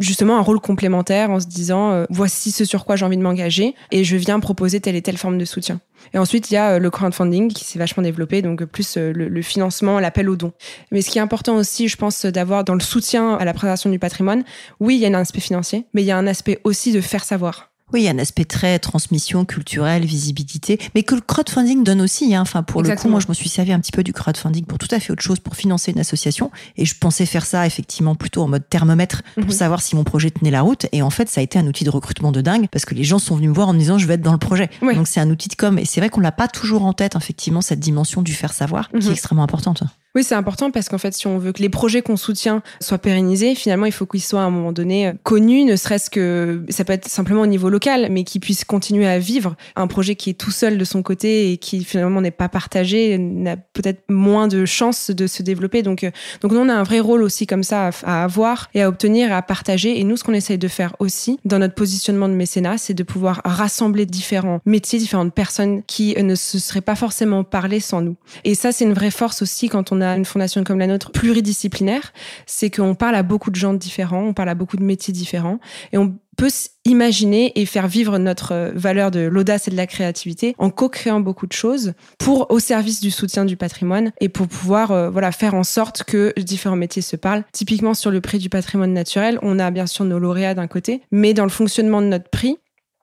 justement 0.00 0.36
un 0.36 0.40
rôle 0.40 0.60
complémentaire 0.60 1.30
en 1.30 1.40
se 1.40 1.46
disant 1.46 1.92
euh, 1.92 2.04
voici 2.10 2.50
ce 2.50 2.64
sur 2.64 2.84
quoi 2.84 2.96
j'ai 2.96 3.04
envie 3.04 3.16
de 3.16 3.22
m'engager 3.22 3.74
et 3.90 4.04
je 4.04 4.16
viens 4.16 4.40
proposer 4.40 4.80
telle 4.80 4.96
et 4.96 5.02
telle 5.02 5.16
forme 5.16 5.38
de 5.38 5.44
soutien. 5.44 5.80
Et 6.12 6.18
ensuite, 6.18 6.50
il 6.50 6.54
y 6.54 6.56
a 6.56 6.72
euh, 6.72 6.78
le 6.78 6.90
crowdfunding 6.90 7.52
qui 7.52 7.64
s'est 7.64 7.78
vachement 7.78 8.02
développé, 8.02 8.42
donc 8.42 8.64
plus 8.64 8.96
euh, 8.96 9.12
le, 9.12 9.42
financement, 9.42 10.00
l'appel 10.00 10.28
aux 10.28 10.36
dons. 10.36 10.52
Mais 10.90 11.02
ce 11.02 11.10
qui 11.10 11.18
est 11.18 11.22
important 11.22 11.56
aussi, 11.56 11.88
je 11.88 11.96
pense, 11.96 12.26
d'avoir 12.26 12.64
dans 12.64 12.74
le 12.74 12.80
soutien 12.80 13.34
à 13.34 13.44
la 13.44 13.54
préservation 13.54 13.90
du 13.90 13.98
patrimoine, 13.98 14.44
oui, 14.80 14.96
il 14.96 15.00
y 15.00 15.06
a 15.06 15.08
un 15.08 15.14
aspect 15.14 15.40
financier, 15.40 15.86
mais 15.94 16.02
il 16.02 16.06
y 16.06 16.10
a 16.10 16.18
un 16.18 16.26
aspect 16.26 16.60
aussi 16.64 16.92
de 16.92 17.00
faire 17.00 17.24
savoir. 17.24 17.73
Oui, 17.92 18.00
il 18.00 18.04
y 18.04 18.08
a 18.08 18.12
un 18.12 18.18
aspect 18.18 18.44
très 18.44 18.78
transmission 18.78 19.44
culturelle, 19.44 20.04
visibilité, 20.04 20.80
mais 20.94 21.02
que 21.02 21.14
le 21.14 21.20
crowdfunding 21.20 21.84
donne 21.84 22.00
aussi. 22.00 22.34
Hein. 22.34 22.40
Enfin, 22.40 22.62
pour 22.62 22.82
le 22.82 22.96
coup, 22.96 23.08
moi, 23.08 23.20
je 23.20 23.28
me 23.28 23.34
suis 23.34 23.48
servi 23.48 23.72
un 23.72 23.80
petit 23.80 23.92
peu 23.92 24.02
du 24.02 24.12
crowdfunding 24.12 24.64
pour 24.64 24.78
tout 24.78 24.88
à 24.90 25.00
fait 25.00 25.12
autre 25.12 25.22
chose, 25.22 25.38
pour 25.38 25.54
financer 25.54 25.92
une 25.92 26.00
association. 26.00 26.50
Et 26.76 26.86
je 26.86 26.94
pensais 26.98 27.26
faire 27.26 27.44
ça 27.44 27.66
effectivement 27.66 28.14
plutôt 28.14 28.42
en 28.42 28.48
mode 28.48 28.68
thermomètre 28.68 29.22
pour 29.34 29.44
mhm. 29.44 29.50
savoir 29.50 29.82
si 29.82 29.96
mon 29.96 30.04
projet 30.04 30.30
tenait 30.30 30.50
la 30.50 30.62
route. 30.62 30.86
Et 30.92 31.02
en 31.02 31.10
fait, 31.10 31.28
ça 31.28 31.40
a 31.40 31.44
été 31.44 31.58
un 31.58 31.66
outil 31.66 31.84
de 31.84 31.90
recrutement 31.90 32.32
de 32.32 32.40
dingue 32.40 32.68
parce 32.72 32.84
que 32.84 32.94
les 32.94 33.04
gens 33.04 33.18
sont 33.18 33.36
venus 33.36 33.50
me 33.50 33.54
voir 33.54 33.68
en 33.68 33.74
me 33.74 33.78
disant 33.78 33.98
je 33.98 34.06
vais 34.06 34.14
être 34.14 34.22
dans 34.22 34.32
le 34.32 34.38
projet. 34.38 34.70
Donc 34.80 35.06
c'est 35.06 35.20
un 35.20 35.30
outil 35.30 35.48
de 35.48 35.54
com. 35.54 35.78
Et 35.78 35.84
c'est 35.84 36.00
vrai 36.00 36.08
qu'on 36.08 36.20
l'a 36.20 36.32
pas 36.32 36.48
toujours 36.48 36.84
en 36.86 36.94
tête, 36.94 37.16
effectivement, 37.16 37.60
cette 37.60 37.80
dimension 37.80 38.22
du 38.22 38.32
faire 38.32 38.52
savoir, 38.52 38.88
qui 38.88 38.96
est 38.96 39.04
mhm. 39.04 39.12
extrêmement 39.12 39.42
importante. 39.44 39.84
Oui, 40.16 40.22
c'est 40.22 40.36
important 40.36 40.70
parce 40.70 40.88
qu'en 40.88 40.98
fait, 40.98 41.12
si 41.12 41.26
on 41.26 41.38
veut 41.38 41.50
que 41.50 41.60
les 41.60 41.68
projets 41.68 42.00
qu'on 42.00 42.16
soutient 42.16 42.62
soient 42.80 42.98
pérennisés, 42.98 43.56
finalement, 43.56 43.86
il 43.86 43.90
faut 43.90 44.06
qu'ils 44.06 44.22
soient 44.22 44.42
à 44.42 44.44
un 44.44 44.50
moment 44.50 44.70
donné 44.70 45.08
euh, 45.08 45.12
connus, 45.24 45.64
ne 45.64 45.74
serait-ce 45.74 46.08
que 46.08 46.64
ça 46.68 46.84
peut 46.84 46.92
être 46.92 47.08
simplement 47.08 47.40
au 47.40 47.46
niveau 47.46 47.68
local, 47.68 47.83
mais 48.10 48.24
qu'ils 48.24 48.40
puissent 48.40 48.64
continuer 48.64 49.06
à 49.06 49.18
vivre. 49.18 49.56
Un 49.76 49.86
projet 49.86 50.14
qui 50.14 50.30
est 50.30 50.34
tout 50.34 50.50
seul 50.50 50.78
de 50.78 50.84
son 50.84 51.02
côté 51.02 51.52
et 51.52 51.56
qui 51.58 51.84
finalement 51.84 52.20
n'est 52.20 52.30
pas 52.30 52.48
partagé 52.48 53.18
n'a 53.18 53.56
peut-être 53.56 54.04
moins 54.08 54.48
de 54.48 54.64
chances 54.64 55.10
de 55.10 55.26
se 55.26 55.42
développer. 55.42 55.82
Donc, 55.82 56.04
euh, 56.04 56.10
donc 56.40 56.52
nous, 56.52 56.60
on 56.60 56.68
a 56.68 56.74
un 56.74 56.82
vrai 56.82 57.00
rôle 57.00 57.22
aussi 57.22 57.46
comme 57.46 57.62
ça 57.62 57.90
à, 58.04 58.24
avoir 58.24 58.70
et 58.74 58.82
à 58.82 58.88
obtenir, 58.88 59.32
à 59.32 59.42
partager. 59.42 60.00
Et 60.00 60.04
nous, 60.04 60.16
ce 60.16 60.24
qu'on 60.24 60.32
essaye 60.32 60.58
de 60.58 60.68
faire 60.68 60.96
aussi 60.98 61.38
dans 61.44 61.58
notre 61.58 61.74
positionnement 61.74 62.28
de 62.28 62.34
mécénat, 62.34 62.78
c'est 62.78 62.94
de 62.94 63.02
pouvoir 63.02 63.40
rassembler 63.44 64.06
différents 64.06 64.60
métiers, 64.64 64.98
différentes 64.98 65.34
personnes 65.34 65.82
qui 65.86 66.14
ne 66.22 66.34
se 66.34 66.58
seraient 66.58 66.80
pas 66.80 66.94
forcément 66.94 67.44
parlé 67.44 67.80
sans 67.80 68.00
nous. 68.00 68.16
Et 68.44 68.54
ça, 68.54 68.72
c'est 68.72 68.84
une 68.84 68.94
vraie 68.94 69.10
force 69.10 69.42
aussi 69.42 69.68
quand 69.68 69.92
on 69.92 70.00
a 70.00 70.16
une 70.16 70.24
fondation 70.24 70.64
comme 70.64 70.78
la 70.78 70.86
nôtre 70.86 71.10
pluridisciplinaire, 71.10 72.12
c'est 72.46 72.70
qu'on 72.70 72.94
parle 72.94 73.14
à 73.14 73.22
beaucoup 73.22 73.50
de 73.50 73.56
gens 73.56 73.74
différents, 73.74 74.22
on 74.22 74.34
parle 74.34 74.48
à 74.48 74.54
beaucoup 74.54 74.76
de 74.76 74.82
métiers 74.82 75.12
différents, 75.12 75.58
et 75.92 75.98
on 75.98 76.14
peut 76.36 76.50
imaginer 76.84 77.52
et 77.58 77.66
faire 77.66 77.88
vivre 77.88 78.18
notre 78.18 78.52
euh, 78.52 78.72
valeur 78.74 79.10
de 79.10 79.20
l'audace 79.20 79.68
et 79.68 79.70
de 79.70 79.76
la 79.76 79.86
créativité 79.86 80.54
en 80.58 80.70
co-créant 80.70 81.20
beaucoup 81.20 81.46
de 81.46 81.52
choses 81.52 81.94
pour 82.18 82.50
au 82.50 82.58
service 82.58 83.00
du 83.00 83.10
soutien 83.10 83.44
du 83.44 83.56
patrimoine 83.56 84.12
et 84.20 84.28
pour 84.28 84.48
pouvoir 84.48 84.90
euh, 84.90 85.10
voilà 85.10 85.32
faire 85.32 85.54
en 85.54 85.64
sorte 85.64 86.04
que 86.04 86.32
différents 86.38 86.76
métiers 86.76 87.02
se 87.02 87.16
parlent. 87.16 87.44
Typiquement 87.52 87.94
sur 87.94 88.10
le 88.10 88.20
prix 88.20 88.38
du 88.38 88.48
patrimoine 88.48 88.92
naturel, 88.92 89.38
on 89.42 89.58
a 89.58 89.70
bien 89.70 89.86
sûr 89.86 90.04
nos 90.04 90.18
lauréats 90.18 90.54
d'un 90.54 90.66
côté, 90.66 91.02
mais 91.10 91.34
dans 91.34 91.44
le 91.44 91.50
fonctionnement 91.50 92.02
de 92.02 92.06
notre 92.06 92.28
prix, 92.28 92.56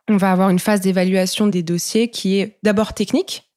on 0.08 0.18
va 0.18 0.32
avoir 0.32 0.50
une 0.50 0.60
phase 0.60 0.82
d'évaluation 0.82 1.48
des 1.48 1.64
dossiers 1.64 2.10
qui 2.10 2.40
est 2.40 2.58
d'abord 2.64 2.94
technique, 2.94 3.51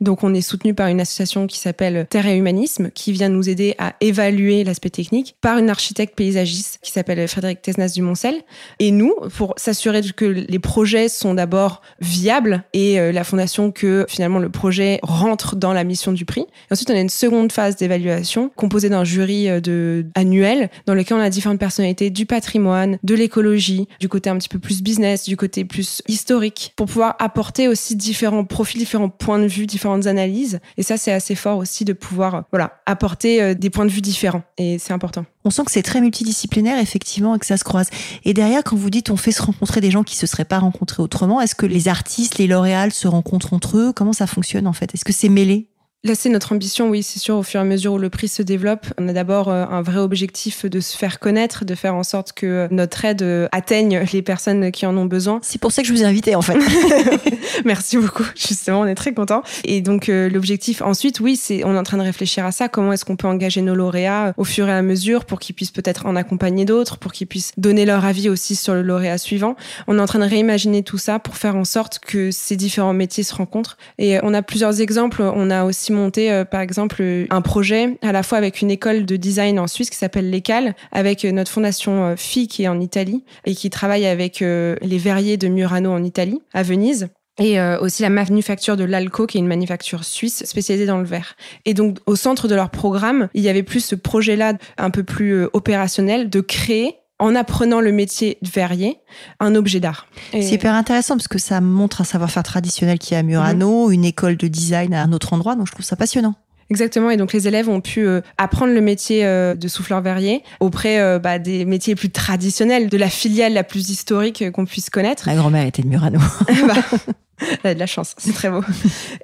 donc 0.00 0.24
on 0.24 0.34
est 0.34 0.40
soutenu 0.40 0.74
par 0.74 0.88
une 0.88 1.00
association 1.00 1.46
qui 1.46 1.58
s'appelle 1.58 2.06
Terre 2.08 2.26
et 2.26 2.36
Humanisme, 2.36 2.90
qui 2.90 3.12
vient 3.12 3.28
nous 3.28 3.48
aider 3.48 3.74
à 3.78 3.94
évaluer 4.00 4.64
l'aspect 4.64 4.90
technique, 4.90 5.36
par 5.40 5.58
une 5.58 5.70
architecte 5.70 6.16
paysagiste 6.16 6.78
qui 6.82 6.92
s'appelle 6.92 7.26
Frédéric 7.28 7.62
Tesnas 7.62 7.92
du 7.94 8.02
Moncel. 8.02 8.42
Et 8.78 8.90
nous, 8.90 9.14
pour 9.36 9.54
s'assurer 9.56 10.00
que 10.16 10.24
les 10.24 10.58
projets 10.58 11.08
sont 11.08 11.34
d'abord 11.34 11.82
viables 12.00 12.64
et 12.72 12.98
euh, 12.98 13.12
la 13.12 13.24
fondation 13.24 13.70
que 13.70 14.06
finalement 14.08 14.38
le 14.38 14.48
projet 14.48 14.98
rentre 15.02 15.56
dans 15.56 15.72
la 15.72 15.84
mission 15.84 16.12
du 16.12 16.24
prix. 16.24 16.46
Ensuite, 16.70 16.90
on 16.90 16.94
a 16.94 17.00
une 17.00 17.08
seconde 17.08 17.52
phase 17.52 17.76
d'évaluation 17.76 18.50
composée 18.56 18.88
d'un 18.88 19.04
jury 19.04 19.48
euh, 19.48 20.02
annuel 20.14 20.70
dans 20.86 20.94
lequel 20.94 21.18
on 21.18 21.20
a 21.20 21.30
différentes 21.30 21.58
personnalités 21.58 22.10
du 22.10 22.26
patrimoine, 22.26 22.98
de 23.02 23.14
l'écologie, 23.14 23.88
du 24.00 24.08
côté 24.08 24.30
un 24.30 24.38
petit 24.38 24.48
peu 24.48 24.58
plus 24.58 24.82
business, 24.82 25.24
du 25.24 25.36
côté 25.36 25.64
plus 25.64 26.02
historique, 26.08 26.72
pour 26.76 26.86
pouvoir 26.86 27.16
apporter 27.18 27.68
aussi 27.68 27.96
différents 27.96 28.44
profils, 28.44 28.80
différents 28.80 29.10
points 29.10 29.38
de 29.38 29.49
différentes 29.66 30.06
analyses. 30.06 30.60
Et 30.76 30.82
ça, 30.82 30.96
c'est 30.96 31.12
assez 31.12 31.34
fort 31.34 31.58
aussi 31.58 31.84
de 31.84 31.92
pouvoir 31.92 32.34
euh, 32.34 32.40
voilà, 32.50 32.80
apporter 32.86 33.42
euh, 33.42 33.54
des 33.54 33.70
points 33.70 33.86
de 33.86 33.90
vue 33.90 34.00
différents. 34.00 34.42
Et 34.58 34.78
c'est 34.78 34.92
important. 34.92 35.24
On 35.44 35.50
sent 35.50 35.64
que 35.64 35.70
c'est 35.70 35.82
très 35.82 36.00
multidisciplinaire, 36.00 36.78
effectivement, 36.78 37.34
et 37.34 37.38
que 37.38 37.46
ça 37.46 37.56
se 37.56 37.64
croise. 37.64 37.88
Et 38.24 38.34
derrière, 38.34 38.62
quand 38.62 38.76
vous 38.76 38.90
dites 38.90 39.10
on 39.10 39.16
fait 39.16 39.32
se 39.32 39.42
rencontrer 39.42 39.80
des 39.80 39.90
gens 39.90 40.02
qui 40.02 40.16
se 40.16 40.26
seraient 40.26 40.44
pas 40.44 40.58
rencontrés 40.58 41.02
autrement, 41.02 41.40
est-ce 41.40 41.54
que 41.54 41.66
les 41.66 41.88
artistes, 41.88 42.38
les 42.38 42.46
lauréats 42.46 42.90
se 42.90 43.08
rencontrent 43.08 43.54
entre 43.54 43.78
eux? 43.78 43.92
Comment 43.94 44.12
ça 44.12 44.26
fonctionne 44.26 44.66
en 44.66 44.72
fait? 44.72 44.94
Est-ce 44.94 45.04
que 45.04 45.12
c'est 45.12 45.28
mêlé? 45.30 45.69
Là, 46.02 46.14
c'est 46.14 46.30
notre 46.30 46.52
ambition, 46.54 46.88
oui, 46.88 47.02
c'est 47.02 47.18
sûr, 47.18 47.36
au 47.36 47.42
fur 47.42 47.60
et 47.60 47.62
à 47.62 47.66
mesure 47.66 47.92
où 47.92 47.98
le 47.98 48.08
prix 48.08 48.28
se 48.28 48.40
développe. 48.40 48.86
On 48.98 49.06
a 49.06 49.12
d'abord 49.12 49.50
euh, 49.50 49.66
un 49.68 49.82
vrai 49.82 49.98
objectif 49.98 50.64
de 50.64 50.80
se 50.80 50.96
faire 50.96 51.18
connaître, 51.18 51.66
de 51.66 51.74
faire 51.74 51.94
en 51.94 52.04
sorte 52.04 52.32
que 52.32 52.68
notre 52.70 53.04
aide 53.04 53.20
euh, 53.20 53.48
atteigne 53.52 54.06
les 54.10 54.22
personnes 54.22 54.70
qui 54.70 54.86
en 54.86 54.96
ont 54.96 55.04
besoin. 55.04 55.40
C'est 55.42 55.60
pour 55.60 55.72
ça 55.72 55.82
que 55.82 55.88
je 55.88 55.92
vous 55.92 56.02
ai 56.02 56.06
invité, 56.06 56.34
en 56.34 56.40
fait. 56.40 56.56
Merci 57.66 57.98
beaucoup, 57.98 58.24
justement, 58.34 58.80
on 58.80 58.86
est 58.86 58.94
très 58.94 59.12
contents. 59.12 59.42
Et 59.64 59.82
donc, 59.82 60.08
euh, 60.08 60.30
l'objectif 60.30 60.80
ensuite, 60.80 61.20
oui, 61.20 61.36
c'est 61.36 61.64
on 61.64 61.74
est 61.74 61.78
en 61.78 61.82
train 61.82 61.98
de 61.98 62.02
réfléchir 62.02 62.46
à 62.46 62.52
ça. 62.52 62.70
Comment 62.70 62.94
est-ce 62.94 63.04
qu'on 63.04 63.16
peut 63.16 63.28
engager 63.28 63.60
nos 63.60 63.74
lauréats 63.74 64.32
au 64.38 64.44
fur 64.44 64.70
et 64.70 64.72
à 64.72 64.80
mesure 64.80 65.26
pour 65.26 65.38
qu'ils 65.38 65.54
puissent 65.54 65.70
peut-être 65.70 66.06
en 66.06 66.16
accompagner 66.16 66.64
d'autres, 66.64 66.96
pour 66.96 67.12
qu'ils 67.12 67.26
puissent 67.26 67.52
donner 67.58 67.84
leur 67.84 68.06
avis 68.06 68.30
aussi 68.30 68.56
sur 68.56 68.72
le 68.72 68.80
lauréat 68.80 69.18
suivant. 69.18 69.54
On 69.86 69.98
est 69.98 70.00
en 70.00 70.06
train 70.06 70.20
de 70.20 70.24
réimaginer 70.24 70.82
tout 70.82 70.96
ça 70.96 71.18
pour 71.18 71.36
faire 71.36 71.56
en 71.56 71.66
sorte 71.66 71.98
que 71.98 72.30
ces 72.30 72.56
différents 72.56 72.94
métiers 72.94 73.22
se 73.22 73.34
rencontrent. 73.34 73.76
Et 73.98 74.18
on 74.22 74.32
a 74.32 74.40
plusieurs 74.40 74.80
exemples. 74.80 75.20
On 75.20 75.50
a 75.50 75.64
aussi 75.64 75.89
monté, 75.92 76.30
euh, 76.30 76.44
par 76.44 76.60
exemple, 76.60 77.02
un 77.30 77.40
projet 77.40 77.98
à 78.02 78.12
la 78.12 78.22
fois 78.22 78.38
avec 78.38 78.60
une 78.60 78.70
école 78.70 79.04
de 79.04 79.16
design 79.16 79.58
en 79.58 79.66
Suisse 79.66 79.90
qui 79.90 79.96
s'appelle 79.96 80.30
l'ECAL, 80.30 80.74
avec 80.92 81.24
euh, 81.24 81.32
notre 81.32 81.50
fondation 81.50 82.14
FI 82.16 82.42
euh, 82.42 82.46
qui 82.46 82.62
est 82.64 82.68
en 82.68 82.80
Italie 82.80 83.24
et 83.44 83.54
qui 83.54 83.70
travaille 83.70 84.06
avec 84.06 84.40
les 84.40 84.98
verriers 84.98 85.36
de 85.36 85.48
Murano 85.48 85.90
en 85.90 86.02
Italie, 86.02 86.40
à 86.52 86.62
Venise 86.62 87.08
et 87.38 87.58
aussi 87.80 88.02
la 88.02 88.10
manufacture 88.10 88.76
de 88.76 88.84
l'Alco, 88.84 89.26
qui 89.26 89.38
est 89.38 89.40
une 89.40 89.46
manufacture 89.46 90.04
suisse 90.04 90.44
spécialisée 90.44 90.84
dans 90.84 90.98
le 90.98 91.04
verre. 91.04 91.36
Et 91.64 91.72
donc, 91.72 91.96
au 92.04 92.14
centre 92.14 92.48
de 92.48 92.54
leur 92.54 92.68
programme, 92.68 93.28
il 93.32 93.42
y 93.42 93.48
avait 93.48 93.62
plus 93.62 93.80
ce 93.80 93.94
projet-là, 93.94 94.54
un 94.76 94.90
peu 94.90 95.04
plus 95.04 95.44
opérationnel, 95.54 96.28
de 96.28 96.40
créer 96.40 96.96
en 97.20 97.34
apprenant 97.36 97.80
le 97.80 97.92
métier 97.92 98.38
de 98.42 98.48
verrier, 98.48 98.98
un 99.38 99.54
objet 99.54 99.78
d'art. 99.78 100.06
C'est 100.32 100.52
hyper 100.52 100.74
intéressant 100.74 101.16
parce 101.16 101.28
que 101.28 101.38
ça 101.38 101.60
montre 101.60 102.00
un 102.00 102.04
savoir-faire 102.04 102.42
traditionnel 102.42 102.98
qui 102.98 103.14
est 103.14 103.18
à 103.18 103.22
Murano, 103.22 103.86
mhm. 103.86 103.92
une 103.92 104.04
école 104.06 104.36
de 104.36 104.48
design 104.48 104.94
à 104.94 105.02
un 105.02 105.12
autre 105.12 105.32
endroit, 105.34 105.54
donc 105.54 105.66
je 105.66 105.72
trouve 105.72 105.84
ça 105.84 105.96
passionnant. 105.96 106.34
Exactement, 106.70 107.10
et 107.10 107.16
donc 107.16 107.32
les 107.32 107.48
élèves 107.48 107.68
ont 107.68 107.80
pu 107.80 108.06
euh, 108.06 108.20
apprendre 108.38 108.72
le 108.72 108.80
métier 108.80 109.24
euh, 109.24 109.54
de 109.54 109.68
souffleur 109.68 110.00
verrier 110.00 110.42
auprès 110.60 111.00
euh, 111.00 111.18
bah, 111.18 111.38
des 111.38 111.64
métiers 111.64 111.94
plus 111.94 112.10
traditionnels, 112.10 112.88
de 112.88 112.96
la 112.96 113.10
filiale 113.10 113.52
la 113.52 113.64
plus 113.64 113.90
historique 113.90 114.50
qu'on 114.52 114.64
puisse 114.64 114.90
connaître. 114.90 115.26
Ma 115.26 115.34
grand-mère 115.34 115.66
était 115.66 115.82
de 115.82 115.88
Murano. 115.88 116.20
bah, 116.66 116.98
Elle 117.62 117.70
a 117.70 117.74
de 117.74 117.78
la 117.78 117.86
chance, 117.86 118.14
c'est 118.18 118.32
très 118.32 118.50
beau. 118.50 118.62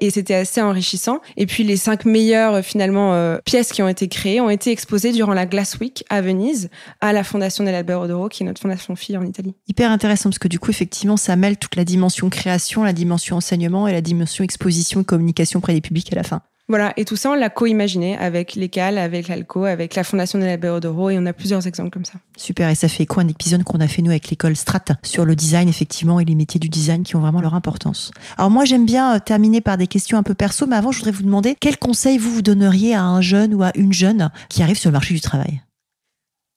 Et 0.00 0.10
c'était 0.10 0.34
assez 0.34 0.60
enrichissant. 0.60 1.20
Et 1.36 1.46
puis 1.46 1.64
les 1.64 1.76
cinq 1.76 2.04
meilleures 2.04 2.54
euh, 2.54 2.62
finalement 2.62 3.14
euh, 3.14 3.38
pièces 3.44 3.72
qui 3.72 3.82
ont 3.82 3.88
été 3.88 4.08
créées 4.08 4.40
ont 4.40 4.50
été 4.50 4.70
exposées 4.70 5.12
durant 5.12 5.34
la 5.34 5.46
Glass 5.46 5.78
Week 5.80 6.04
à 6.08 6.20
Venise 6.20 6.70
à 7.00 7.12
la 7.12 7.24
Fondation 7.24 7.64
dell'Albero 7.64 8.06
d'Oro, 8.06 8.28
qui 8.28 8.42
est 8.42 8.46
notre 8.46 8.60
fondation 8.60 8.96
fille 8.96 9.16
en 9.16 9.24
Italie. 9.24 9.54
Hyper 9.68 9.90
intéressant 9.90 10.30
parce 10.30 10.38
que 10.38 10.48
du 10.48 10.58
coup 10.58 10.70
effectivement 10.70 11.16
ça 11.16 11.36
mêle 11.36 11.56
toute 11.56 11.76
la 11.76 11.84
dimension 11.84 12.30
création, 12.30 12.84
la 12.84 12.92
dimension 12.92 13.36
enseignement 13.36 13.86
et 13.88 13.92
la 13.92 14.00
dimension 14.00 14.44
exposition 14.44 15.02
et 15.02 15.04
communication 15.04 15.60
près 15.60 15.74
des 15.74 15.80
publics 15.80 16.12
à 16.12 16.16
la 16.16 16.22
fin. 16.22 16.42
Voilà, 16.68 16.92
et 16.96 17.04
tout 17.04 17.14
ça, 17.14 17.30
on 17.30 17.34
l'a 17.34 17.48
co-imaginé 17.48 18.16
avec 18.18 18.56
l'ECAL, 18.56 18.98
avec 18.98 19.28
l'ALCO, 19.28 19.64
avec 19.64 19.94
la 19.94 20.02
Fondation 20.02 20.40
de 20.40 20.44
la 20.44 20.56
d'Oro, 20.56 21.10
et 21.10 21.18
on 21.18 21.24
a 21.24 21.32
plusieurs 21.32 21.64
exemples 21.68 21.90
comme 21.90 22.04
ça. 22.04 22.14
Super, 22.36 22.68
et 22.68 22.74
ça 22.74 22.88
fait 22.88 23.06
quoi 23.06 23.22
un 23.22 23.28
épisode 23.28 23.62
qu'on 23.62 23.78
a 23.78 23.86
fait 23.86 24.02
nous 24.02 24.10
avec 24.10 24.30
l'école 24.30 24.56
Strat 24.56 24.84
sur 25.04 25.24
le 25.24 25.36
design, 25.36 25.68
effectivement, 25.68 26.18
et 26.18 26.24
les 26.24 26.34
métiers 26.34 26.58
du 26.58 26.68
design 26.68 27.04
qui 27.04 27.14
ont 27.14 27.20
vraiment 27.20 27.40
leur 27.40 27.54
importance. 27.54 28.10
Alors 28.36 28.50
moi, 28.50 28.64
j'aime 28.64 28.84
bien 28.84 29.14
euh, 29.14 29.18
terminer 29.20 29.60
par 29.60 29.76
des 29.76 29.86
questions 29.86 30.18
un 30.18 30.24
peu 30.24 30.34
perso, 30.34 30.66
mais 30.66 30.74
avant, 30.74 30.90
je 30.90 30.98
voudrais 30.98 31.12
vous 31.12 31.22
demander 31.22 31.54
quel 31.60 31.78
conseil 31.78 32.18
vous 32.18 32.32
vous 32.32 32.42
donneriez 32.42 32.94
à 32.94 33.04
un 33.04 33.20
jeune 33.20 33.54
ou 33.54 33.62
à 33.62 33.70
une 33.76 33.92
jeune 33.92 34.32
qui 34.48 34.64
arrive 34.64 34.76
sur 34.76 34.90
le 34.90 34.94
marché 34.94 35.14
du 35.14 35.20
travail? 35.20 35.62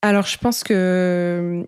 Alors, 0.01 0.25
je 0.25 0.39
pense 0.39 0.63
que 0.63 0.73
euh, 0.73 1.63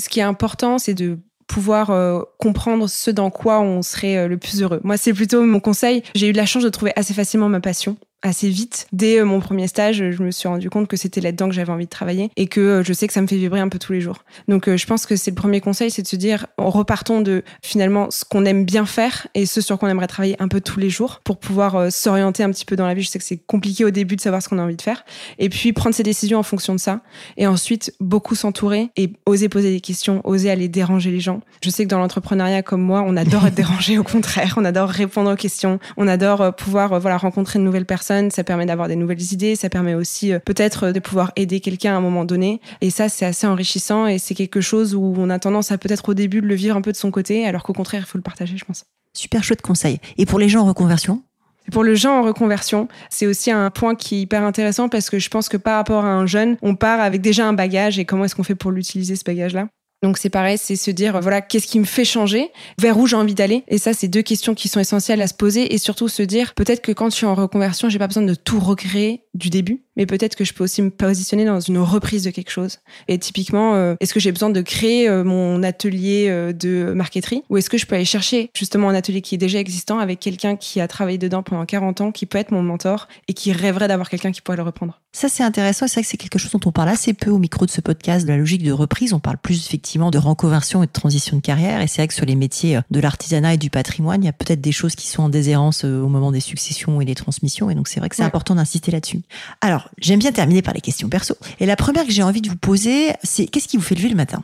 ce 0.00 0.08
qui 0.08 0.20
est 0.20 0.24
important, 0.24 0.78
c'est 0.78 0.94
de 0.94 1.18
pouvoir 1.52 1.90
euh, 1.90 2.20
comprendre 2.38 2.88
ce 2.88 3.10
dans 3.10 3.30
quoi 3.30 3.60
on 3.60 3.82
serait 3.82 4.16
euh, 4.16 4.26
le 4.26 4.38
plus 4.38 4.62
heureux. 4.62 4.80
Moi, 4.84 4.96
c'est 4.96 5.12
plutôt 5.12 5.42
mon 5.42 5.60
conseil. 5.60 6.02
J'ai 6.14 6.28
eu 6.28 6.32
la 6.32 6.46
chance 6.46 6.64
de 6.64 6.70
trouver 6.70 6.92
assez 6.96 7.12
facilement 7.12 7.50
ma 7.50 7.60
passion 7.60 7.98
assez 8.22 8.48
vite. 8.48 8.86
Dès 8.92 9.18
euh, 9.18 9.24
mon 9.24 9.40
premier 9.40 9.66
stage, 9.66 10.10
je 10.10 10.22
me 10.22 10.30
suis 10.30 10.48
rendu 10.48 10.70
compte 10.70 10.88
que 10.88 10.96
c'était 10.96 11.20
là-dedans 11.20 11.48
que 11.48 11.54
j'avais 11.54 11.72
envie 11.72 11.84
de 11.84 11.90
travailler 11.90 12.30
et 12.36 12.46
que 12.46 12.60
euh, 12.60 12.82
je 12.84 12.92
sais 12.92 13.06
que 13.06 13.12
ça 13.12 13.20
me 13.20 13.26
fait 13.26 13.36
vibrer 13.36 13.60
un 13.60 13.68
peu 13.68 13.78
tous 13.78 13.92
les 13.92 14.00
jours. 14.00 14.24
Donc 14.48 14.68
euh, 14.68 14.76
je 14.76 14.86
pense 14.86 15.06
que 15.06 15.16
c'est 15.16 15.32
le 15.32 15.34
premier 15.34 15.60
conseil, 15.60 15.90
c'est 15.90 16.02
de 16.02 16.08
se 16.08 16.16
dire, 16.16 16.46
repartons 16.56 17.20
de 17.20 17.42
finalement 17.62 18.10
ce 18.10 18.24
qu'on 18.24 18.44
aime 18.44 18.64
bien 18.64 18.86
faire 18.86 19.26
et 19.34 19.44
ce 19.44 19.60
sur 19.60 19.78
quoi 19.78 19.88
on 19.88 19.92
aimerait 19.92 20.06
travailler 20.06 20.36
un 20.38 20.48
peu 20.48 20.60
tous 20.60 20.78
les 20.78 20.90
jours 20.90 21.20
pour 21.24 21.38
pouvoir 21.38 21.90
s'orienter 21.90 22.42
un 22.44 22.50
petit 22.50 22.64
peu 22.64 22.76
dans 22.76 22.86
la 22.86 22.94
vie. 22.94 23.02
Je 23.02 23.08
sais 23.08 23.18
que 23.18 23.24
c'est 23.24 23.38
compliqué 23.38 23.84
au 23.84 23.90
début 23.90 24.16
de 24.16 24.20
savoir 24.20 24.42
ce 24.42 24.48
qu'on 24.48 24.58
a 24.58 24.62
envie 24.62 24.76
de 24.76 24.82
faire 24.82 25.04
et 25.38 25.48
puis 25.48 25.72
prendre 25.72 25.94
ses 25.94 26.02
décisions 26.02 26.38
en 26.38 26.42
fonction 26.42 26.74
de 26.74 26.80
ça 26.80 27.00
et 27.36 27.46
ensuite 27.46 27.92
beaucoup 28.00 28.34
s'entourer 28.34 28.90
et 28.96 29.12
oser 29.26 29.48
poser 29.48 29.72
des 29.72 29.80
questions, 29.80 30.20
oser 30.24 30.50
aller 30.50 30.68
déranger 30.68 31.10
les 31.10 31.20
gens. 31.20 31.40
Je 31.62 31.70
sais 31.70 31.84
que 31.84 31.88
dans 31.88 31.98
l'entrepreneuriat 31.98 32.62
comme 32.62 32.82
moi, 32.82 33.02
on 33.04 33.16
adore 33.16 33.46
être 33.46 33.54
dérangé 33.62 33.98
au 33.98 34.04
contraire, 34.04 34.54
on 34.56 34.64
adore 34.64 34.88
répondre 34.88 35.32
aux 35.32 35.36
questions, 35.36 35.80
on 35.96 36.06
adore 36.06 36.54
pouvoir 36.54 37.00
voilà 37.00 37.16
rencontrer 37.16 37.58
de 37.58 37.64
nouvelles 37.64 37.86
personnes 37.86 38.11
ça 38.30 38.44
permet 38.44 38.66
d'avoir 38.66 38.88
des 38.88 38.96
nouvelles 38.96 39.32
idées, 39.32 39.56
ça 39.56 39.68
permet 39.68 39.94
aussi 39.94 40.32
euh, 40.32 40.38
peut-être 40.38 40.90
de 40.90 41.00
pouvoir 41.00 41.32
aider 41.36 41.60
quelqu'un 41.60 41.94
à 41.94 41.96
un 41.96 42.00
moment 42.00 42.24
donné. 42.24 42.60
Et 42.80 42.90
ça, 42.90 43.08
c'est 43.08 43.24
assez 43.24 43.46
enrichissant 43.46 44.06
et 44.06 44.18
c'est 44.18 44.34
quelque 44.34 44.60
chose 44.60 44.94
où 44.94 45.14
on 45.16 45.30
a 45.30 45.38
tendance 45.38 45.72
à 45.72 45.78
peut-être 45.78 46.08
au 46.08 46.14
début 46.14 46.40
de 46.40 46.46
le 46.46 46.54
vivre 46.54 46.76
un 46.76 46.82
peu 46.82 46.92
de 46.92 46.96
son 46.96 47.10
côté, 47.10 47.46
alors 47.46 47.62
qu'au 47.62 47.72
contraire, 47.72 48.02
il 48.04 48.08
faut 48.08 48.18
le 48.18 48.22
partager, 48.22 48.56
je 48.56 48.64
pense. 48.64 48.84
Super 49.14 49.44
chouette 49.44 49.62
conseil. 49.62 49.98
Et 50.18 50.26
pour 50.26 50.38
les 50.38 50.48
gens 50.48 50.62
en 50.62 50.66
reconversion? 50.66 51.22
Pour 51.70 51.84
le 51.84 51.94
gens 51.94 52.18
en 52.18 52.22
reconversion, 52.22 52.88
c'est 53.08 53.26
aussi 53.26 53.50
un 53.50 53.70
point 53.70 53.94
qui 53.94 54.16
est 54.16 54.20
hyper 54.22 54.42
intéressant 54.42 54.88
parce 54.88 55.10
que 55.10 55.18
je 55.18 55.28
pense 55.28 55.48
que 55.48 55.56
par 55.56 55.76
rapport 55.76 56.04
à 56.04 56.12
un 56.12 56.26
jeune, 56.26 56.56
on 56.60 56.74
part 56.74 57.00
avec 57.00 57.20
déjà 57.20 57.46
un 57.46 57.52
bagage 57.52 57.98
et 57.98 58.04
comment 58.04 58.24
est-ce 58.24 58.34
qu'on 58.34 58.42
fait 58.42 58.56
pour 58.56 58.72
l'utiliser 58.72 59.14
ce 59.14 59.24
bagage-là? 59.24 59.68
Donc 60.02 60.18
c'est 60.18 60.30
pareil, 60.30 60.58
c'est 60.58 60.76
se 60.76 60.90
dire 60.90 61.20
voilà 61.20 61.40
qu'est-ce 61.40 61.66
qui 61.66 61.78
me 61.78 61.84
fait 61.84 62.04
changer, 62.04 62.50
vers 62.80 62.98
où 62.98 63.06
j'ai 63.06 63.16
envie 63.16 63.34
d'aller? 63.34 63.64
Et 63.68 63.78
ça, 63.78 63.92
c'est 63.92 64.08
deux 64.08 64.22
questions 64.22 64.54
qui 64.54 64.68
sont 64.68 64.80
essentielles 64.80 65.22
à 65.22 65.26
se 65.26 65.34
poser 65.34 65.74
et 65.74 65.78
surtout 65.78 66.08
se 66.08 66.22
dire 66.22 66.54
peut-être 66.54 66.82
que 66.82 66.92
quand 66.92 67.10
je 67.10 67.16
suis 67.16 67.26
en 67.26 67.34
reconversion, 67.34 67.88
j'ai 67.88 67.98
pas 67.98 68.08
besoin 68.08 68.24
de 68.24 68.34
tout 68.34 68.60
recréer 68.60 69.22
du 69.34 69.48
début, 69.48 69.82
mais 69.96 70.06
peut-être 70.06 70.36
que 70.36 70.44
je 70.44 70.52
peux 70.52 70.64
aussi 70.64 70.82
me 70.82 70.90
positionner 70.90 71.44
dans 71.44 71.60
une 71.60 71.78
reprise 71.78 72.24
de 72.24 72.30
quelque 72.30 72.50
chose. 72.50 72.78
Et 73.08 73.18
typiquement, 73.18 73.74
euh, 73.74 73.94
est-ce 74.00 74.12
que 74.12 74.20
j'ai 74.20 74.32
besoin 74.32 74.50
de 74.50 74.60
créer 74.60 75.08
euh, 75.08 75.24
mon 75.24 75.62
atelier 75.62 76.26
euh, 76.28 76.52
de 76.52 76.92
marqueterie? 76.94 77.42
Ou 77.48 77.56
est-ce 77.56 77.70
que 77.70 77.78
je 77.78 77.86
peux 77.86 77.94
aller 77.94 78.04
chercher 78.04 78.50
justement 78.54 78.88
un 78.88 78.94
atelier 78.94 79.22
qui 79.22 79.34
est 79.34 79.38
déjà 79.38 79.58
existant 79.58 79.98
avec 79.98 80.20
quelqu'un 80.20 80.56
qui 80.56 80.80
a 80.80 80.88
travaillé 80.88 81.18
dedans 81.18 81.42
pendant 81.42 81.64
40 81.64 82.00
ans, 82.00 82.12
qui 82.12 82.26
peut 82.26 82.38
être 82.38 82.50
mon 82.50 82.62
mentor 82.62 83.08
et 83.28 83.34
qui 83.34 83.52
rêverait 83.52 83.88
d'avoir 83.88 84.10
quelqu'un 84.10 84.32
qui 84.32 84.42
pourrait 84.42 84.58
le 84.58 84.64
reprendre? 84.64 85.00
Ça, 85.12 85.28
c'est 85.28 85.42
intéressant. 85.42 85.86
C'est 85.88 85.94
vrai 85.94 86.02
que 86.02 86.08
c'est 86.08 86.16
quelque 86.16 86.38
chose 86.38 86.52
dont 86.52 86.60
on 86.66 86.72
parle 86.72 86.88
assez 86.88 87.14
peu 87.14 87.30
au 87.30 87.38
micro 87.38 87.66
de 87.66 87.70
ce 87.70 87.80
podcast, 87.80 88.26
de 88.26 88.30
la 88.30 88.38
logique 88.38 88.62
de 88.62 88.72
reprise. 88.72 89.12
On 89.12 89.20
parle 89.20 89.38
plus 89.38 89.66
effectivement 89.66 89.91
de 89.98 90.18
reconversion 90.18 90.82
et 90.82 90.86
de 90.86 90.92
transition 90.92 91.36
de 91.36 91.42
carrière. 91.42 91.80
Et 91.80 91.86
c'est 91.86 92.02
vrai 92.02 92.08
que 92.08 92.14
sur 92.14 92.26
les 92.26 92.34
métiers 92.34 92.80
de 92.90 93.00
l'artisanat 93.00 93.54
et 93.54 93.58
du 93.58 93.70
patrimoine, 93.70 94.22
il 94.22 94.26
y 94.26 94.30
a 94.30 94.32
peut-être 94.32 94.60
des 94.60 94.72
choses 94.72 94.94
qui 94.94 95.06
sont 95.06 95.24
en 95.24 95.28
déshérence 95.28 95.84
au 95.84 96.08
moment 96.08 96.32
des 96.32 96.40
successions 96.40 97.00
et 97.00 97.04
des 97.04 97.14
transmissions. 97.14 97.70
Et 97.70 97.74
donc, 97.74 97.88
c'est 97.88 98.00
vrai 98.00 98.08
que 98.08 98.16
c'est 98.16 98.22
important 98.22 98.54
d'insister 98.54 98.90
là-dessus. 98.90 99.22
Alors, 99.60 99.88
j'aime 99.98 100.18
bien 100.18 100.32
terminer 100.32 100.62
par 100.62 100.74
les 100.74 100.80
questions 100.80 101.08
perso. 101.08 101.36
Et 101.60 101.66
la 101.66 101.76
première 101.76 102.06
que 102.06 102.12
j'ai 102.12 102.22
envie 102.22 102.40
de 102.40 102.48
vous 102.48 102.56
poser, 102.56 103.12
c'est 103.22 103.46
qu'est-ce 103.46 103.68
qui 103.68 103.76
vous 103.76 103.82
fait 103.82 103.94
lever 103.94 104.08
le 104.08 104.16
matin? 104.16 104.42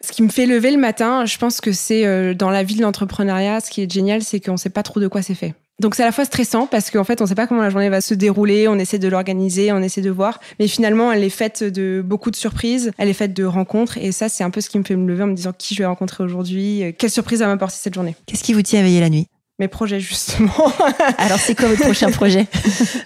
Ce 0.00 0.12
qui 0.12 0.22
me 0.22 0.28
fait 0.28 0.46
lever 0.46 0.70
le 0.70 0.78
matin, 0.78 1.26
je 1.26 1.38
pense 1.38 1.60
que 1.60 1.72
c'est 1.72 2.06
euh, 2.06 2.32
dans 2.32 2.50
la 2.50 2.62
vie 2.62 2.76
de 2.76 2.82
l'entrepreneuriat, 2.82 3.60
ce 3.60 3.70
qui 3.70 3.82
est 3.82 3.92
génial, 3.92 4.22
c'est 4.22 4.40
qu'on 4.40 4.52
ne 4.52 4.56
sait 4.56 4.70
pas 4.70 4.84
trop 4.84 5.00
de 5.00 5.08
quoi 5.08 5.22
c'est 5.22 5.34
fait. 5.34 5.54
Donc 5.80 5.94
c'est 5.94 6.02
à 6.02 6.06
la 6.06 6.12
fois 6.12 6.24
stressant 6.24 6.66
parce 6.66 6.90
qu'en 6.90 7.04
fait 7.04 7.20
on 7.20 7.24
ne 7.24 7.28
sait 7.28 7.36
pas 7.36 7.46
comment 7.46 7.62
la 7.62 7.70
journée 7.70 7.88
va 7.88 8.00
se 8.00 8.14
dérouler, 8.14 8.66
on 8.66 8.78
essaie 8.78 8.98
de 8.98 9.06
l'organiser, 9.06 9.70
on 9.70 9.78
essaie 9.78 10.00
de 10.00 10.10
voir, 10.10 10.40
mais 10.58 10.66
finalement 10.66 11.12
elle 11.12 11.22
est 11.22 11.30
faite 11.30 11.62
de 11.62 12.02
beaucoup 12.04 12.32
de 12.32 12.36
surprises, 12.36 12.90
elle 12.98 13.08
est 13.08 13.14
faite 13.14 13.32
de 13.32 13.44
rencontres. 13.44 13.96
Et 13.96 14.10
ça 14.10 14.28
c'est 14.28 14.42
un 14.42 14.50
peu 14.50 14.60
ce 14.60 14.68
qui 14.70 14.78
me 14.78 14.84
fait 14.84 14.96
me 14.96 15.06
lever 15.06 15.22
en 15.22 15.28
me 15.28 15.34
disant 15.34 15.52
qui 15.56 15.76
je 15.76 15.82
vais 15.82 15.86
rencontrer 15.86 16.24
aujourd'hui, 16.24 16.82
euh, 16.82 16.92
quelle 16.96 17.10
surprise 17.10 17.40
va 17.40 17.46
m'apporter 17.46 17.76
cette 17.78 17.94
journée. 17.94 18.16
Qu'est-ce 18.26 18.42
qui 18.42 18.54
vous 18.54 18.62
tient 18.62 18.80
à 18.80 18.82
veiller 18.82 19.00
la 19.00 19.08
nuit? 19.08 19.28
Mes 19.58 19.68
projets 19.68 20.00
justement. 20.00 20.52
Alors 21.18 21.38
c'est 21.38 21.54
quoi 21.54 21.68
votre 21.68 21.82
prochain 21.82 22.10
projet? 22.10 22.46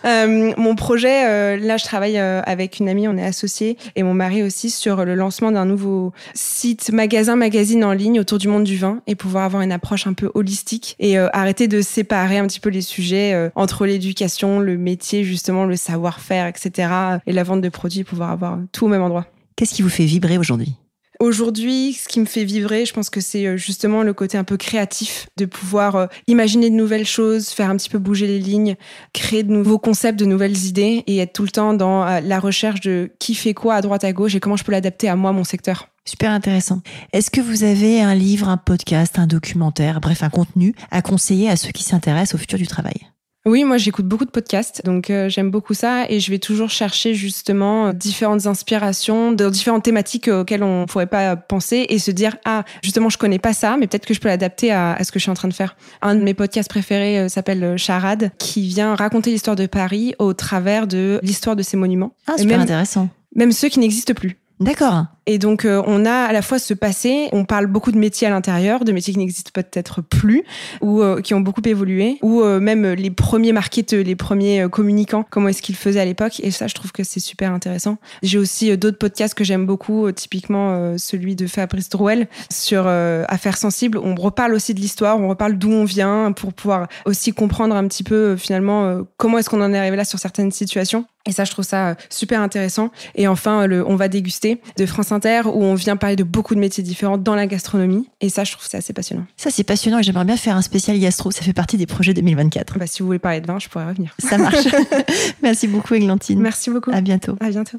Euh, 0.05 0.53
Mon 0.57 0.75
projet, 0.75 1.27
euh, 1.27 1.57
là 1.57 1.77
je 1.77 1.85
travaille 1.85 2.19
euh, 2.19 2.41
avec 2.45 2.81
une 2.81 2.89
amie, 2.89 3.07
on 3.07 3.17
est 3.17 3.25
associés 3.25 3.77
et 3.95 4.03
mon 4.03 4.15
mari 4.15 4.43
aussi 4.43 4.69
sur 4.69 5.05
le 5.05 5.15
lancement 5.15 5.53
d'un 5.53 5.65
nouveau 5.65 6.13
site 6.35 6.91
magasin 6.93 7.37
magazine 7.37 7.85
en 7.85 7.93
ligne 7.93 8.19
autour 8.19 8.39
du 8.39 8.49
monde 8.49 8.65
du 8.65 8.77
vin 8.77 9.01
et 9.07 9.15
pouvoir 9.15 9.45
avoir 9.45 9.63
une 9.63 9.71
approche 9.71 10.07
un 10.07 10.13
peu 10.13 10.31
holistique 10.35 10.97
et 10.99 11.19
arrêter 11.19 11.69
de 11.69 11.81
séparer 11.81 12.39
un 12.39 12.47
petit 12.47 12.61
peu 12.61 12.71
les 12.71 12.83
sujets 12.83 13.51
entre 13.55 13.87
l'éducation, 13.87 14.59
le 14.59 14.77
métier 14.77 15.25
justement, 15.25 15.65
le 15.65 15.77
savoir-faire, 15.77 16.47
etc. 16.47 16.93
et 17.27 17.33
la 17.33 17.45
vente 17.45 17.61
de 17.61 17.69
produits, 17.69 18.05
pouvoir 18.05 18.31
avoir 18.31 18.59
tout 18.73 18.87
au 18.87 18.89
même 18.89 19.03
endroit. 19.03 19.27
Qu'est-ce 19.57 19.75
qui 19.75 19.83
vous 19.83 19.89
fait 19.89 20.05
vibrer 20.05 20.39
aujourd'hui? 20.39 20.75
Aujourd'hui, 21.23 21.93
ce 21.93 22.09
qui 22.09 22.19
me 22.19 22.25
fait 22.25 22.43
vibrer, 22.43 22.85
je 22.85 22.93
pense 22.93 23.09
que 23.09 23.21
c'est 23.21 23.47
euh, 23.47 23.57
justement 23.57 24.03
le 24.03 24.13
côté 24.13 24.37
un 24.37 24.43
peu 24.43 24.57
créatif, 24.57 25.29
de 25.37 25.45
pouvoir 25.45 25.95
euh, 25.95 26.07
imaginer 26.27 26.69
de 26.69 26.75
nouvelles 26.75 27.07
choses, 27.07 27.51
faire 27.51 27.71
un 27.71 27.77
petit 27.77 27.89
peu 27.89 27.99
bouger 27.99 28.27
les 28.27 28.41
lignes, 28.41 28.75
créer 29.13 29.45
de 29.45 29.53
nouveaux 29.53 29.79
concepts, 29.79 30.19
de 30.19 30.25
nouvelles 30.25 30.65
idées 30.65 31.05
et 31.07 31.19
être 31.19 31.33
tout 31.33 31.45
le 31.45 31.51
temps 31.51 31.75
dans 31.75 32.05
euh, 32.05 32.19
la 32.19 32.41
recherche 32.41 32.81
de 32.81 33.13
qui 33.21 33.37
fait 33.37 33.55
quoi 33.55 33.77
à 33.77 33.83
droite 33.83 34.03
à 34.03 34.13
gauche 34.13 34.35
et 34.35 34.41
comment 34.41 34.57
je 34.57 34.65
peux 34.65 34.73
l'adapter 34.73 35.09
à 35.09 35.15
moi, 35.15 35.31
mon 35.31 35.45
secteur. 35.45 35.91
Super 36.05 36.33
intéressant. 36.33 36.81
Est-ce 37.13 37.31
que 37.31 37.41
vous 37.41 37.63
avez 37.63 38.03
un 38.03 38.17
livre, 38.17 38.49
un 38.49 38.57
podcast, 38.57 39.21
un 39.21 39.29
documentaire, 39.29 40.01
bref, 40.01 40.25
un 40.25 40.29
contenu 40.29 40.75
à 40.91 41.03
conseiller 41.03 41.49
à 41.49 41.55
ceux 41.55 41.71
qui 41.71 41.85
s'intéressent 41.85 42.35
au 42.35 42.39
futur 42.39 42.59
du 42.59 42.67
travail? 42.67 42.97
Oui, 43.45 43.65
moi 43.65 43.77
j'écoute 43.77 44.07
beaucoup 44.07 44.25
de 44.25 44.31
podcasts, 44.31 44.85
donc 44.85 45.11
euh, 45.11 45.29
j'aime 45.29 45.51
beaucoup 45.51 45.75
ça 45.75 46.05
et 46.09 46.21
je 46.21 46.31
vais 46.31 46.39
toujours 46.39 46.71
chercher 46.71 47.13
justement 47.13 47.89
euh, 47.89 47.93
différentes 47.93 48.47
inspirations 48.47 49.33
de 49.33 49.51
différentes 49.51 49.83
thématiques 49.83 50.29
euh, 50.29 50.43
auxquelles 50.43 50.63
on 50.63 50.87
pourrait 50.87 51.09
pas 51.09 51.35
penser 51.35 51.87
et 51.89 51.99
se 51.99 52.13
dire 52.13 52.37
ah 52.45 52.63
justement 52.85 53.09
je 53.09 53.19
connais 53.19 53.41
pas 53.41 53.53
ça, 53.53 53.77
mais 53.77 53.89
peut-être 53.89 54.07
que 54.07 54.15
je 54.15 54.21
peux 54.21 54.29
l'adapter 54.29 54.71
à, 54.71 54.93
à, 54.93 55.03
ce 55.03 55.11
que 55.11 55.19
je 55.19 55.25
suis 55.25 55.31
en 55.31 55.35
train 55.35 55.49
de 55.49 55.55
faire. 55.55 55.75
Un 56.03 56.15
de 56.15 56.23
mes 56.23 56.35
podcasts 56.35 56.71
préférés 56.71 57.29
s'appelle 57.29 57.77
Charade, 57.79 58.31
qui 58.39 58.63
vient 58.69 58.95
raconter 58.95 59.33
l'histoire 59.33 59.57
de 59.57 59.67
Paris 59.67 60.15
au 60.21 60.35
travers 60.35 60.87
de 60.87 61.19
l'histoire 61.25 61.57
de 61.57 61.65
ses 61.65 61.77
monuments. 61.77 62.15
Ah 62.29 62.39
super 62.39 62.61
intéressant. 62.61 63.09
Même 63.35 63.51
ceux 63.51 63.69
qui 63.69 63.81
n'existent 63.81 64.15
plus. 64.15 64.39
D'accord. 64.63 65.07
Et 65.27 65.39
donc, 65.39 65.65
euh, 65.65 65.83
on 65.87 66.05
a 66.05 66.13
à 66.13 66.33
la 66.33 66.43
fois 66.43 66.59
ce 66.59 66.75
passé, 66.75 67.29
on 67.33 67.45
parle 67.45 67.67
beaucoup 67.67 67.93
de 67.93 67.99
métiers 67.99 68.27
à 68.27 68.31
l'intérieur, 68.31 68.85
de 68.85 68.91
métiers 68.91 69.13
qui 69.13 69.21
n'existent 69.21 69.51
peut-être 69.55 70.01
plus, 70.01 70.45
ou 70.81 71.01
euh, 71.01 71.21
qui 71.21 71.35
ont 71.35 71.41
beaucoup 71.41 71.63
évolué, 71.65 72.19
ou 72.23 72.43
euh, 72.43 72.59
même 72.59 72.87
les 72.93 73.11
premiers 73.11 73.53
marketeurs, 73.53 74.03
les 74.05 74.17
premiers 74.17 74.67
communicants, 74.71 75.25
comment 75.29 75.49
est-ce 75.49 75.63
qu'ils 75.63 75.77
faisaient 75.77 76.01
à 76.01 76.05
l'époque. 76.05 76.41
Et 76.43 76.51
ça, 76.51 76.67
je 76.67 76.75
trouve 76.75 76.93
que 76.93 77.05
c'est 77.05 77.21
super 77.21 77.53
intéressant. 77.53 77.99
J'ai 78.23 78.39
aussi 78.39 78.77
d'autres 78.77 78.99
podcasts 78.99 79.35
que 79.35 79.45
j'aime 79.45 79.67
beaucoup, 79.67 80.11
typiquement 80.13 80.97
celui 80.99 81.37
de 81.37 81.47
Fabrice 81.47 81.89
Drouel 81.89 82.29
sur 82.51 82.87
Affaires 82.87 83.57
sensibles. 83.57 83.99
On 83.99 84.15
reparle 84.15 84.55
aussi 84.55 84.75
de 84.75 84.81
l'histoire, 84.81 85.21
on 85.21 85.29
reparle 85.29 85.57
d'où 85.57 85.71
on 85.71 85.85
vient 85.85 86.33
pour 86.33 86.53
pouvoir 86.53 86.89
aussi 87.05 87.33
comprendre 87.33 87.77
un 87.77 87.87
petit 87.87 88.05
peu 88.05 88.37
finalement 88.37 89.03
comment 89.17 89.39
est-ce 89.39 89.51
qu'on 89.51 89.63
en 89.63 89.73
est 89.73 89.79
arrivé 89.79 89.97
là 89.97 90.05
sur 90.05 90.19
certaines 90.19 90.51
situations. 90.51 91.05
Et 91.27 91.33
ça, 91.33 91.45
je 91.45 91.53
trouve 91.53 91.65
ça 91.65 91.97
super 92.11 92.41
intéressant. 92.41 92.91
Et 93.15 93.29
enfin, 93.29 93.67
le 93.67 93.87
On 93.87 93.97
va 93.97 94.09
déguster 94.09 94.61
de 94.77 94.87
France 94.87 95.13
Inter 95.13 95.43
où 95.47 95.63
on 95.63 95.75
vient 95.75 95.97
parler 95.97 96.17
de 96.17 96.25
beaucoup 96.25 96.55
de 96.55 96.61
métiers 96.61 96.83
différents 96.83 97.19
dans 97.19 97.35
la 97.35 97.47
gastronomie. 97.47 98.09
Et 98.21 98.29
ça, 98.29 98.45
je 98.45 98.53
trouve 98.53 98.67
ça 98.67 98.79
assez 98.79 98.93
passionnant. 98.93 99.25
Ça, 99.37 99.51
c'est 99.51 99.65
passionnant 99.65 99.99
et 99.99 100.03
j'aimerais 100.03 100.25
bien 100.25 100.37
faire 100.37 100.57
un 100.57 100.63
spécial 100.63 100.99
gastro. 100.99 101.31
Ça 101.31 101.43
fait 101.43 101.53
partie 101.53 101.77
des 101.77 101.87
projets 101.87 102.15
2024. 102.15 102.79
Bah, 102.79 102.87
si 102.87 103.01
vous 103.01 103.07
voulez 103.07 103.19
parler 103.19 103.41
de 103.41 103.47
vin, 103.47 103.59
je 103.59 103.69
pourrais 103.69 103.87
revenir. 103.87 104.15
Ça 104.19 104.39
marche. 104.39 104.57
Merci 105.43 105.69
beaucoup, 105.69 105.95
Églantine. 105.95 106.41
Merci 106.41 106.71
beaucoup. 106.71 106.91
À 106.93 107.01
bientôt. 107.01 107.37
À 107.41 107.51
bientôt. 107.51 107.79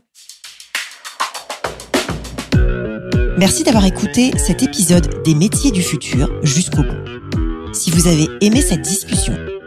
Merci 3.38 3.64
d'avoir 3.64 3.86
écouté 3.86 4.32
cet 4.38 4.64
épisode 4.64 5.24
des 5.24 5.36
métiers 5.36 5.72
du 5.72 5.82
futur 5.82 6.30
jusqu'au 6.44 6.84
bout. 6.84 7.74
Si 7.74 7.90
vous 7.90 8.08
avez 8.08 8.28
aimé 8.42 8.62
cette 8.62 8.84
discussion, 8.84 9.36